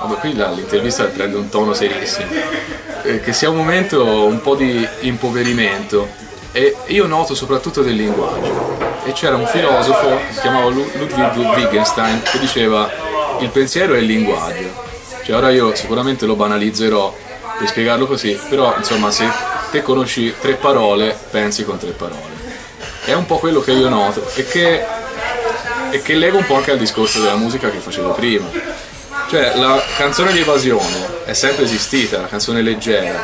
vabbè 0.00 0.16
qui 0.16 0.32
l'intervista 0.32 1.04
prende 1.04 1.36
un 1.36 1.48
tono 1.48 1.72
serissimo, 1.72 2.26
eh, 3.04 3.20
che 3.20 3.32
sia 3.32 3.48
un 3.48 3.54
momento 3.54 4.26
un 4.26 4.40
po' 4.40 4.56
di 4.56 4.84
impoverimento 5.02 6.08
e 6.50 6.74
io 6.86 7.06
noto 7.06 7.36
soprattutto 7.36 7.82
del 7.82 7.94
linguaggio. 7.94 8.76
E 9.04 9.12
c'era 9.12 9.36
un 9.36 9.46
filosofo 9.46 10.18
si 10.32 10.40
chiamava 10.40 10.68
Ludwig 10.68 11.36
Wittgenstein 11.36 12.22
che 12.22 12.40
diceva 12.40 12.90
il 13.38 13.50
pensiero 13.50 13.94
è 13.94 13.98
il 13.98 14.06
linguaggio. 14.06 14.68
Cioè 15.22 15.36
ora 15.36 15.50
io 15.50 15.76
sicuramente 15.76 16.26
lo 16.26 16.34
banalizzerò 16.34 17.16
per 17.56 17.68
spiegarlo 17.68 18.08
così, 18.08 18.36
però 18.48 18.74
insomma 18.76 19.12
se 19.12 19.30
te 19.70 19.80
conosci 19.82 20.34
tre 20.40 20.54
parole, 20.54 21.16
pensi 21.30 21.64
con 21.64 21.78
tre 21.78 21.90
parole 21.90 22.33
è 23.04 23.12
un 23.12 23.26
po' 23.26 23.38
quello 23.38 23.60
che 23.60 23.72
io 23.72 23.88
noto 23.88 24.28
e 24.34 24.46
che, 24.46 24.84
e 25.90 26.02
che 26.02 26.14
lega 26.14 26.36
un 26.36 26.46
po' 26.46 26.56
anche 26.56 26.70
al 26.70 26.78
discorso 26.78 27.20
della 27.20 27.36
musica 27.36 27.70
che 27.70 27.78
facevo 27.78 28.12
prima. 28.12 28.48
Cioè 29.28 29.56
la 29.56 29.82
canzone 29.96 30.32
di 30.32 30.40
evasione 30.40 31.24
è 31.24 31.32
sempre 31.32 31.64
esistita, 31.64 32.20
la 32.20 32.26
canzone 32.26 32.62
leggera, 32.62 33.20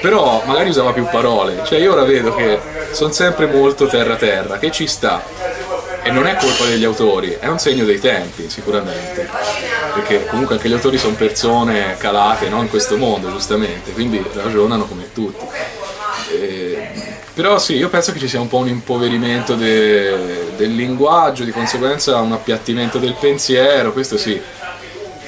però 0.00 0.42
magari 0.44 0.70
usava 0.70 0.92
più 0.92 1.06
parole, 1.10 1.62
cioè 1.64 1.78
io 1.78 1.92
ora 1.92 2.04
vedo 2.04 2.34
che 2.34 2.58
sono 2.90 3.12
sempre 3.12 3.46
molto 3.46 3.86
terra 3.86 4.16
terra, 4.16 4.58
che 4.58 4.70
ci 4.70 4.86
sta. 4.86 5.22
E 6.02 6.10
non 6.10 6.26
è 6.26 6.34
colpa 6.36 6.64
degli 6.64 6.84
autori, 6.84 7.36
è 7.38 7.46
un 7.46 7.58
segno 7.58 7.84
dei 7.84 8.00
tempi, 8.00 8.48
sicuramente. 8.48 9.28
Perché 9.94 10.24
comunque 10.26 10.54
anche 10.54 10.68
gli 10.68 10.72
autori 10.72 10.96
sono 10.96 11.14
persone 11.14 11.96
calate 11.98 12.48
no? 12.48 12.62
in 12.62 12.70
questo 12.70 12.96
mondo, 12.96 13.30
giustamente, 13.30 13.92
quindi 13.92 14.24
ragionano 14.32 14.86
come 14.86 15.12
tutti. 15.12 15.44
Però 17.34 17.58
sì, 17.58 17.76
io 17.76 17.88
penso 17.88 18.12
che 18.12 18.18
ci 18.18 18.28
sia 18.28 18.40
un 18.40 18.48
po' 18.48 18.58
un 18.58 18.68
impoverimento 18.68 19.54
de, 19.54 20.52
del 20.56 20.74
linguaggio, 20.74 21.44
di 21.44 21.52
conseguenza 21.52 22.18
un 22.18 22.32
appiattimento 22.32 22.98
del 22.98 23.14
pensiero, 23.18 23.92
questo 23.92 24.16
sì. 24.16 24.40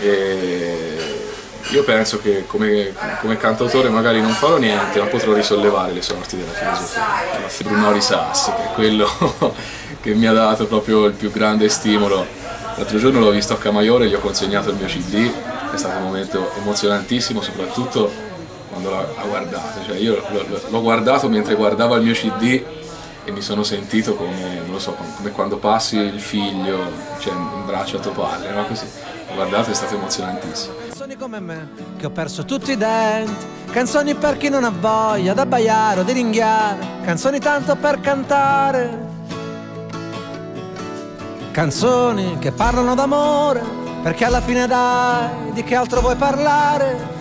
E 0.01 0.83
io 1.73 1.85
penso 1.85 2.21
che 2.21 2.45
come, 2.47 2.93
come, 3.21 3.37
cantautore 3.37 3.89
magari 3.89 4.21
non 4.21 4.33
farò 4.33 4.59
niente, 4.59 4.99
ma 4.99 5.07
potrò 5.07 5.33
risollevare 5.33 5.93
le 5.93 6.03
sorti 6.03 6.37
della 6.37 6.53
filosofia. 6.53 7.71
Bruno 7.71 7.93
Risassi, 7.93 8.53
che 8.53 8.65
è 8.65 8.73
quello 8.75 9.09
che 10.01 10.13
mi 10.15 10.27
ha 10.27 10.33
dato 10.33 10.67
proprio 10.67 11.07
il 11.07 11.15
più 11.15 11.31
grande 11.31 11.69
stimolo. 11.69 12.27
L'altro 12.77 12.99
giorno 12.99 13.21
l'ho 13.21 13.31
visto 13.31 13.55
a 13.55 13.59
Camaiore, 13.59 14.09
gli 14.09 14.15
ho 14.15 14.19
consegnato 14.19 14.71
il 14.71 14.77
mio 14.77 14.87
CD, 14.87 15.31
è 15.73 15.77
stato 15.77 15.99
un 15.99 16.05
momento 16.05 16.53
emozionantissimo, 16.59 17.41
soprattutto 17.41 18.11
quando 18.73 18.89
l'ha 18.89 19.25
guardato, 19.29 19.85
cioè 19.85 19.99
io 19.99 20.23
l'ho 20.71 20.81
guardato 20.81 21.29
mentre 21.29 21.55
guardavo 21.55 21.97
il 21.97 22.05
mio 22.05 22.15
CD 22.15 22.63
e 23.23 23.31
mi 23.31 23.43
sono 23.43 23.63
sentito 23.63 24.15
come, 24.15 24.61
non 24.63 24.71
lo 24.71 24.79
so, 24.79 24.97
come 25.17 25.31
quando 25.31 25.59
passi 25.59 25.99
il 25.99 26.19
figlio 26.19 26.91
cioè, 27.19 27.35
in 27.35 27.67
braccio 27.67 27.99
a 27.99 28.01
tuo 28.01 28.13
padre, 28.13 28.51
no? 28.51 28.65
Così. 28.65 28.87
L'ho 29.29 29.35
guardato 29.35 29.71
è 29.71 29.75
stato 29.75 29.95
emozionantissimo. 29.95 30.75
Canzoni 30.89 31.17
come 31.17 31.41
me, 31.41 31.69
che 31.99 32.07
ho 32.07 32.11
perso 32.11 32.47
tutti 32.47 32.73
i 32.73 32.77
denti, 32.79 33.47
canzoni 33.71 34.15
per 34.15 34.39
chi 34.39 34.49
non 34.49 34.65
ha 34.65 34.73
voglia 34.75 35.35
d'abbaiare 35.35 36.01
o 36.01 36.03
di 36.03 36.13
ringhiare, 36.13 36.79
canzoni 37.05 37.39
tanto 37.39 37.77
per 37.77 38.01
cantare. 38.01 39.11
Canzoni 41.51 42.39
che 42.39 42.53
parlano 42.53 42.95
d'amore, 42.95 43.63
perché 44.03 44.25
alla 44.25 44.41
fine 44.41 44.67
dai, 44.67 45.53
di 45.53 45.63
che 45.63 45.75
altro 45.75 46.01
vuoi 46.01 46.17
parlare? 46.17 47.21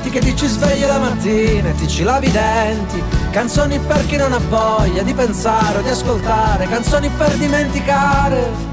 che 0.11 0.19
ti 0.19 0.35
ci 0.35 0.45
svegli 0.45 0.85
la 0.85 0.99
mattina 0.99 1.69
e 1.69 1.75
ti 1.75 1.87
ci 1.87 2.03
lavi 2.03 2.27
i 2.27 2.31
denti. 2.31 3.01
Canzoni 3.31 3.79
per 3.79 4.05
chi 4.07 4.17
non 4.17 4.33
ha 4.33 4.39
voglia 4.49 5.03
di 5.03 5.13
pensare 5.13 5.77
o 5.77 5.81
di 5.81 5.87
ascoltare, 5.87 6.67
canzoni 6.67 7.09
per 7.17 7.33
dimenticare. 7.37 8.69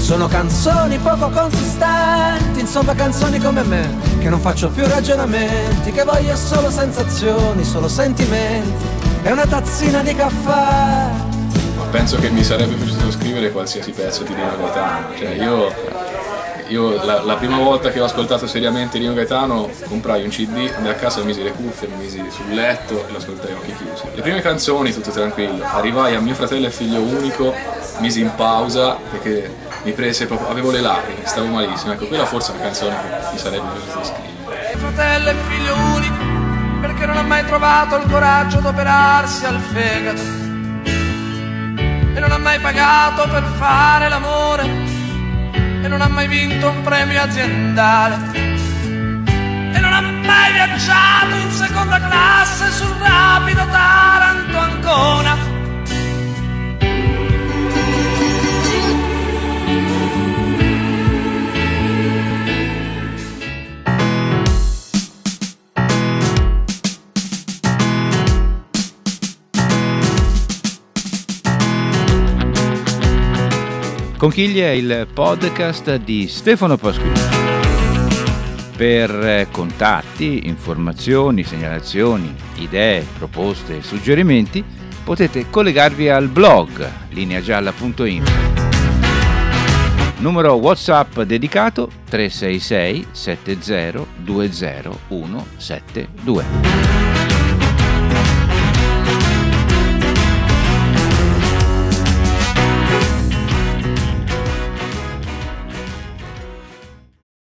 Sono 0.00 0.26
canzoni 0.26 0.96
poco 0.98 1.28
consistenti, 1.28 2.60
insomma 2.60 2.94
canzoni 2.94 3.38
come 3.38 3.62
me, 3.62 3.94
che 4.20 4.30
non 4.30 4.40
faccio 4.40 4.70
più 4.70 4.86
ragionamenti, 4.86 5.92
che 5.92 6.04
voglio 6.04 6.34
solo 6.34 6.70
sensazioni, 6.70 7.62
solo 7.62 7.88
sentimenti 7.88 8.84
e 9.22 9.32
una 9.32 9.46
tazzina 9.46 10.00
di 10.00 10.14
caffè. 10.14 11.10
Penso 11.90 12.16
che 12.18 12.30
mi 12.30 12.42
sarebbe 12.42 12.74
piaciuto 12.74 13.10
scrivere 13.10 13.52
qualsiasi 13.52 13.90
pezzo 13.90 14.22
di 14.22 14.34
Gaetano, 14.34 15.08
cioè 15.18 15.30
io 15.34 16.05
io 16.68 17.02
la, 17.04 17.22
la, 17.22 17.34
prima 17.36 17.58
volta 17.58 17.90
che 17.90 18.00
ho 18.00 18.04
ascoltato 18.04 18.46
seriamente 18.46 18.98
Rino 18.98 19.12
Gaetano 19.12 19.70
comprai 19.88 20.24
un 20.24 20.30
CD, 20.30 20.70
andai 20.74 20.92
a 20.92 20.94
casa, 20.94 21.20
mi 21.20 21.26
misi 21.26 21.42
le 21.42 21.52
cuffie, 21.52 21.88
mi 21.88 22.02
misi 22.02 22.22
sul 22.30 22.54
letto 22.54 23.06
e 23.06 23.12
lo 23.12 23.18
ascoltai 23.18 23.52
a 23.52 23.56
occhi 23.56 23.74
chiusi. 23.74 24.04
Le 24.14 24.22
prime 24.22 24.40
canzoni 24.40 24.92
tutto 24.92 25.10
tranquillo, 25.10 25.64
arrivai 25.64 26.14
a 26.14 26.20
mio 26.20 26.34
fratello 26.34 26.66
e 26.66 26.70
figlio 26.70 27.00
unico, 27.00 27.54
misi 27.98 28.20
in 28.20 28.34
pausa 28.34 28.96
perché 29.10 29.54
mi 29.82 29.92
prese 29.92 30.26
proprio, 30.26 30.48
avevo 30.48 30.70
le 30.70 30.80
lacrime, 30.80 31.20
stavo 31.24 31.46
malissimo, 31.46 31.92
ecco 31.92 32.06
quella 32.06 32.26
forse 32.26 32.52
è 32.52 32.54
una 32.54 32.64
canzone 32.64 32.96
che 32.96 33.32
mi 33.32 33.38
sarebbe 33.38 33.66
piaciuto 33.72 34.04
scrivere. 34.04 34.76
Fratello 34.76 35.30
e 35.30 35.34
figlio 35.48 35.74
unico 35.94 36.80
perché 36.80 37.06
non 37.06 37.16
ha 37.16 37.22
mai 37.22 37.44
trovato 37.44 37.96
il 37.96 38.10
coraggio 38.10 38.60
d'operarsi 38.60 39.44
al 39.44 39.60
fegato 39.60 40.22
e 42.14 42.20
non 42.20 42.32
ha 42.32 42.38
mai 42.38 42.58
pagato 42.58 43.28
per 43.28 43.44
fare 43.56 44.08
l'amore 44.08 44.85
e 45.86 45.88
non 45.88 46.00
ha 46.00 46.08
mai 46.08 46.26
vinto 46.26 46.68
un 46.68 46.82
premio 46.82 47.22
aziendale. 47.22 48.16
E 48.34 49.78
non 49.78 49.92
ha 49.92 50.00
mai 50.00 50.52
viaggiato 50.52 51.34
in 51.36 51.50
seconda 51.52 52.00
classe 52.00 52.72
sul 52.72 52.92
rapido 52.98 53.64
Taranto-Ancona 53.66 55.55
Conchiglia 74.26 74.64
è 74.66 74.70
il 74.70 75.06
podcast 75.14 75.94
di 75.98 76.26
Stefano 76.26 76.76
Pasquini. 76.76 77.20
Per 78.76 79.10
eh, 79.24 79.46
contatti, 79.52 80.48
informazioni, 80.48 81.44
segnalazioni, 81.44 82.34
idee, 82.56 83.06
proposte, 83.16 83.82
suggerimenti 83.82 84.64
potete 85.04 85.48
collegarvi 85.48 86.08
al 86.08 86.26
blog 86.26 86.90
lineagialla.info. 87.10 88.32
Numero 90.18 90.54
WhatsApp 90.54 91.20
dedicato 91.20 91.88
366 92.08 93.06
70 93.12 94.06
20 94.24 94.90
172. 95.08 96.85